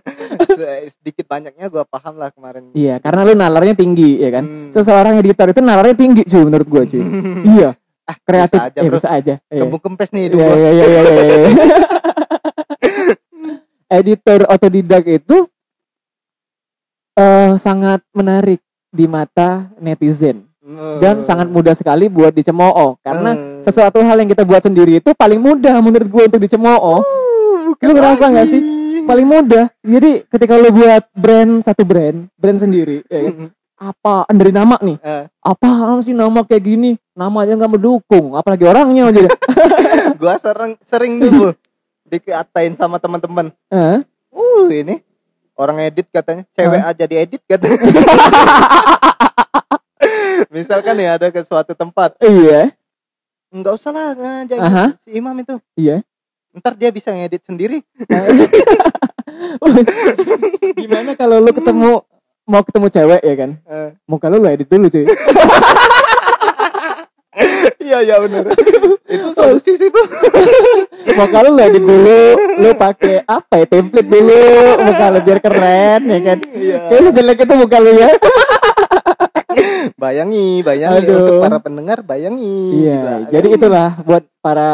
Se- 0.58 0.90
sedikit 0.90 1.26
banyaknya 1.26 1.66
gua 1.66 1.84
paham 1.84 2.14
lah 2.14 2.28
kemarin 2.28 2.72
iya 2.72 2.96
karena 2.96 3.22
lu 3.22 3.32
nalarnya 3.32 3.74
tinggi 3.74 4.16
ya 4.16 4.30
kan. 4.30 4.44
Hmm. 4.44 4.68
Seseorang 4.68 5.16
editor 5.16 5.48
itu 5.48 5.60
nalarnya 5.60 5.94
tinggi 5.94 6.22
cuy 6.22 6.42
menurut 6.42 6.66
gue 6.66 6.82
cuy. 6.88 7.02
iya 7.50 7.70
ah, 8.02 8.16
kreatif 8.18 8.56
bisa 8.56 8.66
aja, 8.66 8.78
ya 8.78 8.82
bro. 8.82 8.96
bisa 8.96 9.08
aja. 9.10 9.34
Iya. 9.44 9.60
kembung 9.60 9.80
kempes 9.80 10.08
nih 10.10 10.22
hidup 10.26 10.36
Iya 10.36 10.46
gua. 10.46 10.56
iya 10.56 10.70
iya 10.70 10.86
iya. 10.86 11.02
iya, 11.02 11.24
iya. 11.38 11.50
Editor 13.92 14.48
otodidak 14.48 15.04
itu 15.06 15.44
eh 17.12 17.52
sangat 17.54 18.00
menarik 18.10 18.58
di 18.88 19.04
mata 19.04 19.68
netizen 19.76 20.48
dan 20.96 21.20
Hmm. 21.20 21.26
sangat 21.26 21.46
mudah 21.46 21.72
sekali 21.72 22.06
buat 22.06 22.30
dicemooh 22.30 22.96
karena 22.98 23.34
Hmm. 23.34 23.60
sesuatu 23.60 23.98
hal 23.98 24.16
yang 24.16 24.30
kita 24.30 24.42
buat 24.42 24.62
sendiri 24.62 24.96
itu 24.96 25.10
paling 25.12 25.36
mudah 25.36 25.76
menurut 25.78 26.06
gue 26.06 26.22
untuk 26.24 26.38
dicemooh. 26.38 27.02
bukan 27.66 27.84
Lu 27.84 27.92
ngerasa 27.92 28.24
nggak 28.28 28.46
sih? 28.46 28.62
Paling 29.08 29.26
mudah. 29.26 29.66
Jadi 29.82 30.24
ketika 30.26 30.54
lu 30.56 30.70
buat 30.70 31.04
brand 31.14 31.64
satu 31.64 31.82
brand, 31.82 32.30
brand 32.38 32.58
sendiri, 32.58 33.02
ya 33.10 33.30
kan? 33.30 33.50
apa 33.82 34.14
dari 34.30 34.52
nama 34.54 34.78
nih? 34.78 34.96
Eh, 35.02 35.24
Apaan 35.42 35.98
sih 36.06 36.14
nama 36.14 36.46
kayak 36.46 36.62
gini? 36.62 36.90
Nama 37.12 37.36
aja 37.42 37.58
nggak 37.58 37.72
mendukung, 37.76 38.38
apalagi 38.38 38.62
orangnya 38.62 39.10
aja. 39.10 39.26
gua 40.22 40.38
sering 40.38 40.78
sering 40.86 41.18
dulu 41.18 41.50
dikatain 42.06 42.76
sama 42.76 43.00
teman-teman 43.00 43.48
Hah? 43.72 44.04
uh 44.30 44.66
ini 44.68 45.00
orang 45.56 45.80
edit 45.88 46.06
katanya 46.12 46.44
cewek 46.52 46.82
aja 46.82 47.04
diedit 47.08 47.42
katanya 47.48 47.78
misalkan 50.54 51.00
ya 51.00 51.16
ada 51.16 51.32
ke 51.32 51.40
suatu 51.40 51.72
tempat 51.72 52.12
iya, 52.20 52.68
nggak 53.48 53.72
usah 53.72 53.90
lah 53.90 54.12
ngajak 54.12 54.58
Aha. 54.60 54.86
si 55.00 55.16
imam 55.16 55.32
itu 55.40 55.56
iya. 55.74 56.04
Ntar 56.52 56.76
dia 56.76 56.90
bisa 56.90 57.10
ngedit 57.10 57.42
sendiri 57.42 57.80
Gimana 60.76 61.14
kalau 61.14 61.38
lu 61.38 61.50
ketemu 61.50 62.02
mau 62.42 62.62
ketemu 62.62 62.86
cewek 62.88 63.22
ya 63.22 63.34
kan? 63.34 63.50
Eh, 63.62 63.90
Muka 64.04 64.26
lu 64.28 64.38
lu 64.38 64.48
edit 64.48 64.66
dulu 64.66 64.86
cuy. 64.88 65.06
iya 67.82 68.04
iya 68.04 68.16
benar 68.20 68.44
itu 69.08 69.28
solusi 69.32 69.72
sih 69.74 69.88
bro 69.88 70.04
Muka 71.18 71.38
lu 71.42 71.56
lu 71.56 71.60
edit 71.60 71.82
dulu, 71.82 72.20
lu 72.60 72.70
pakai 72.74 73.24
apa 73.24 73.54
ya 73.58 73.66
template 73.66 74.06
dulu, 74.06 74.42
muka 74.80 75.04
lu 75.12 75.18
biar 75.20 75.38
keren 75.40 76.00
ya 76.06 76.20
kan? 76.22 76.38
Iya. 76.46 76.78
Kayak 76.88 77.02
sejelek 77.10 77.38
itu 77.42 77.54
muka 77.54 77.76
lu 77.80 77.90
ya. 77.92 78.08
bayangi 79.98 80.64
bayangi 80.64 81.04
Aduh. 81.04 81.18
untuk 81.22 81.36
para 81.38 81.58
pendengar 81.60 81.98
bayangi 82.02 82.86
Iya, 82.86 82.98
Gila. 82.98 83.28
jadi 83.30 83.48
itulah 83.52 83.88
buat 84.02 84.24
para 84.40 84.70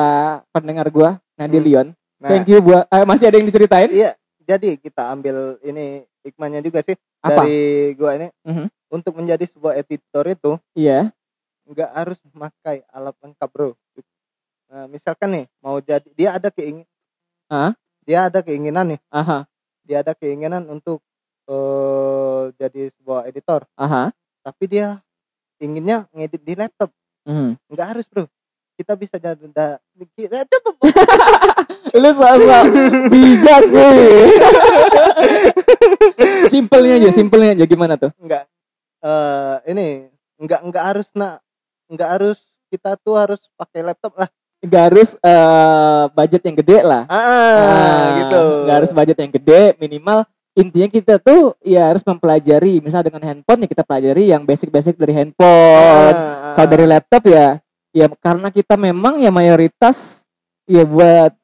pendengar 0.54 0.86
gua, 0.88 1.18
Nadi 1.39 1.57
Hmm. 1.57 1.64
Leon. 1.64 1.89
nah, 2.18 2.28
Thank 2.28 2.51
you 2.51 2.59
buat 2.59 2.84
eh, 2.84 3.07
masih 3.07 3.30
ada 3.30 3.36
yang 3.39 3.47
diceritain? 3.47 3.91
iya 3.95 4.11
jadi 4.43 4.74
kita 4.74 5.12
ambil 5.12 5.61
ini 5.62 6.03
hikmahnya 6.26 6.59
juga 6.61 6.82
sih 6.82 6.99
Apa? 7.20 7.47
dari 7.47 7.95
gua 7.95 8.18
ini 8.18 8.28
Mhm. 8.43 8.66
untuk 8.91 9.14
menjadi 9.14 9.45
sebuah 9.45 9.78
editor 9.78 10.24
itu 10.26 10.59
Iya. 10.74 11.14
nggak 11.62 11.91
harus 11.95 12.18
memakai 12.26 12.82
alat 12.91 13.14
lengkap 13.20 13.49
bro 13.49 13.70
nah, 14.66 14.84
misalkan 14.84 15.30
nih 15.30 15.45
mau 15.61 15.78
jadi 15.78 16.09
dia 16.12 16.34
ada 16.34 16.51
keingin 16.51 16.89
Hah? 17.47 17.72
dia 18.03 18.26
ada 18.26 18.41
keinginan 18.43 18.97
nih 18.97 19.01
Aha. 19.09 19.47
dia 19.84 20.03
ada 20.03 20.12
keinginan 20.12 20.66
untuk 20.66 20.99
eh 21.47 22.45
jadi 22.57 22.91
sebuah 22.93 23.28
editor 23.28 23.62
Aha. 23.76 24.11
tapi 24.43 24.64
dia 24.66 24.99
inginnya 25.59 26.09
ngedit 26.11 26.43
di 26.43 26.55
laptop 26.57 26.91
Mhm. 27.24 27.61
nggak 27.68 27.89
harus 27.95 28.09
bro 28.09 28.24
kita 28.78 28.94
bisa 28.94 29.18
jadi 29.18 29.42
kita 30.14 30.46
cukup 30.46 30.74
Lu 31.98 32.10
sosok 32.14 32.64
bijak 33.10 33.62
sih. 33.66 34.28
simpelnya 36.52 36.94
aja, 37.02 37.10
simpelnya 37.10 37.50
aja 37.58 37.64
gimana 37.66 37.98
tuh? 37.98 38.12
nggak 38.22 38.44
eh 38.98 39.54
ini 39.74 39.86
nggak 40.38 40.60
nggak 40.70 40.84
harus 40.84 41.08
nak 41.18 41.42
nggak 41.90 42.08
harus 42.18 42.38
kita 42.68 42.94
tuh 43.00 43.18
harus 43.18 43.40
pakai 43.58 43.82
laptop 43.82 44.14
lah 44.14 44.28
Gak 44.58 44.90
harus 44.90 45.14
eh, 45.14 46.04
budget 46.18 46.42
yang 46.42 46.58
gede 46.58 46.82
lah. 46.82 47.06
ah, 47.06 47.14
Nah, 47.62 48.06
gitu 48.18 48.42
Gak 48.66 48.76
harus 48.82 48.90
budget 48.90 49.16
yang 49.22 49.30
gede, 49.30 49.62
minimal 49.78 50.26
intinya 50.58 50.90
kita 50.90 51.14
tuh 51.22 51.54
ya 51.62 51.94
harus 51.94 52.02
mempelajari. 52.02 52.82
Misal 52.82 53.06
dengan 53.06 53.22
handphone 53.22 53.62
ya 53.62 53.68
kita 53.70 53.86
pelajari 53.86 54.26
yang 54.34 54.42
basic-basic 54.42 54.98
dari 54.98 55.14
handphone. 55.14 56.10
Ah, 56.10 56.10
ah, 56.10 56.54
Kalau 56.58 56.68
dari 56.74 56.90
laptop 56.90 57.22
ya 57.30 57.62
ya 57.99 58.07
karena 58.22 58.49
kita 58.55 58.78
memang 58.78 59.18
ya 59.18 59.34
mayoritas 59.34 60.22
ya 60.70 60.86
buat 60.86 61.34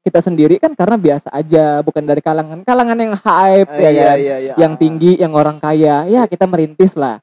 kita 0.00 0.24
sendiri 0.24 0.56
kan 0.56 0.72
karena 0.72 0.96
biasa 0.96 1.28
aja, 1.28 1.84
bukan 1.84 2.00
dari 2.00 2.24
kalangan 2.24 2.64
kalangan 2.64 2.96
yang 2.96 3.12
hype 3.12 3.68
ah, 3.68 3.76
ya 3.76 3.90
iya, 3.92 4.04
kan. 4.08 4.16
iya, 4.16 4.36
iya. 4.40 4.54
Yang 4.56 4.72
Ah, 4.72 4.80
tinggi, 4.80 5.12
yang 5.20 5.32
orang 5.36 5.60
kaya. 5.60 6.08
Ya 6.08 6.24
kita 6.24 6.48
merintis 6.48 6.96
lah. 6.96 7.20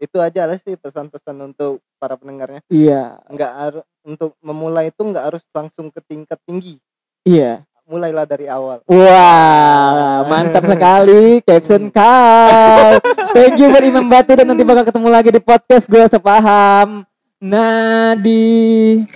itu 0.00 0.16
aja 0.16 0.48
lah 0.48 0.56
sih 0.56 0.80
pesan-pesan 0.80 1.36
untuk 1.44 1.84
para 2.00 2.16
pendengarnya 2.16 2.64
Iya, 2.72 3.20
nggak 3.28 3.52
harus 3.52 3.84
untuk 4.00 4.32
memulai 4.40 4.88
itu 4.88 5.04
nggak 5.04 5.24
harus 5.28 5.44
langsung 5.52 5.92
ke 5.92 6.00
tingkat 6.00 6.40
tinggi 6.48 6.80
iya. 7.28 7.68
mulailah 7.84 8.24
dari 8.24 8.48
awal 8.48 8.80
Wah, 8.88 10.24
mantap 10.32 10.64
sekali 10.64 11.44
caption 11.44 11.92
kau. 11.92 12.96
Thank 13.36 13.60
you 13.60 13.68
buat 13.68 13.84
Imam 13.84 14.08
Batu 14.08 14.32
dan 14.32 14.48
nanti 14.48 14.64
bakal 14.64 14.88
ketemu 14.88 15.08
lagi 15.12 15.30
di 15.36 15.42
podcast 15.44 15.84
gue 15.84 16.08
sepaham. 16.08 17.09
Nadi. 17.40 19.06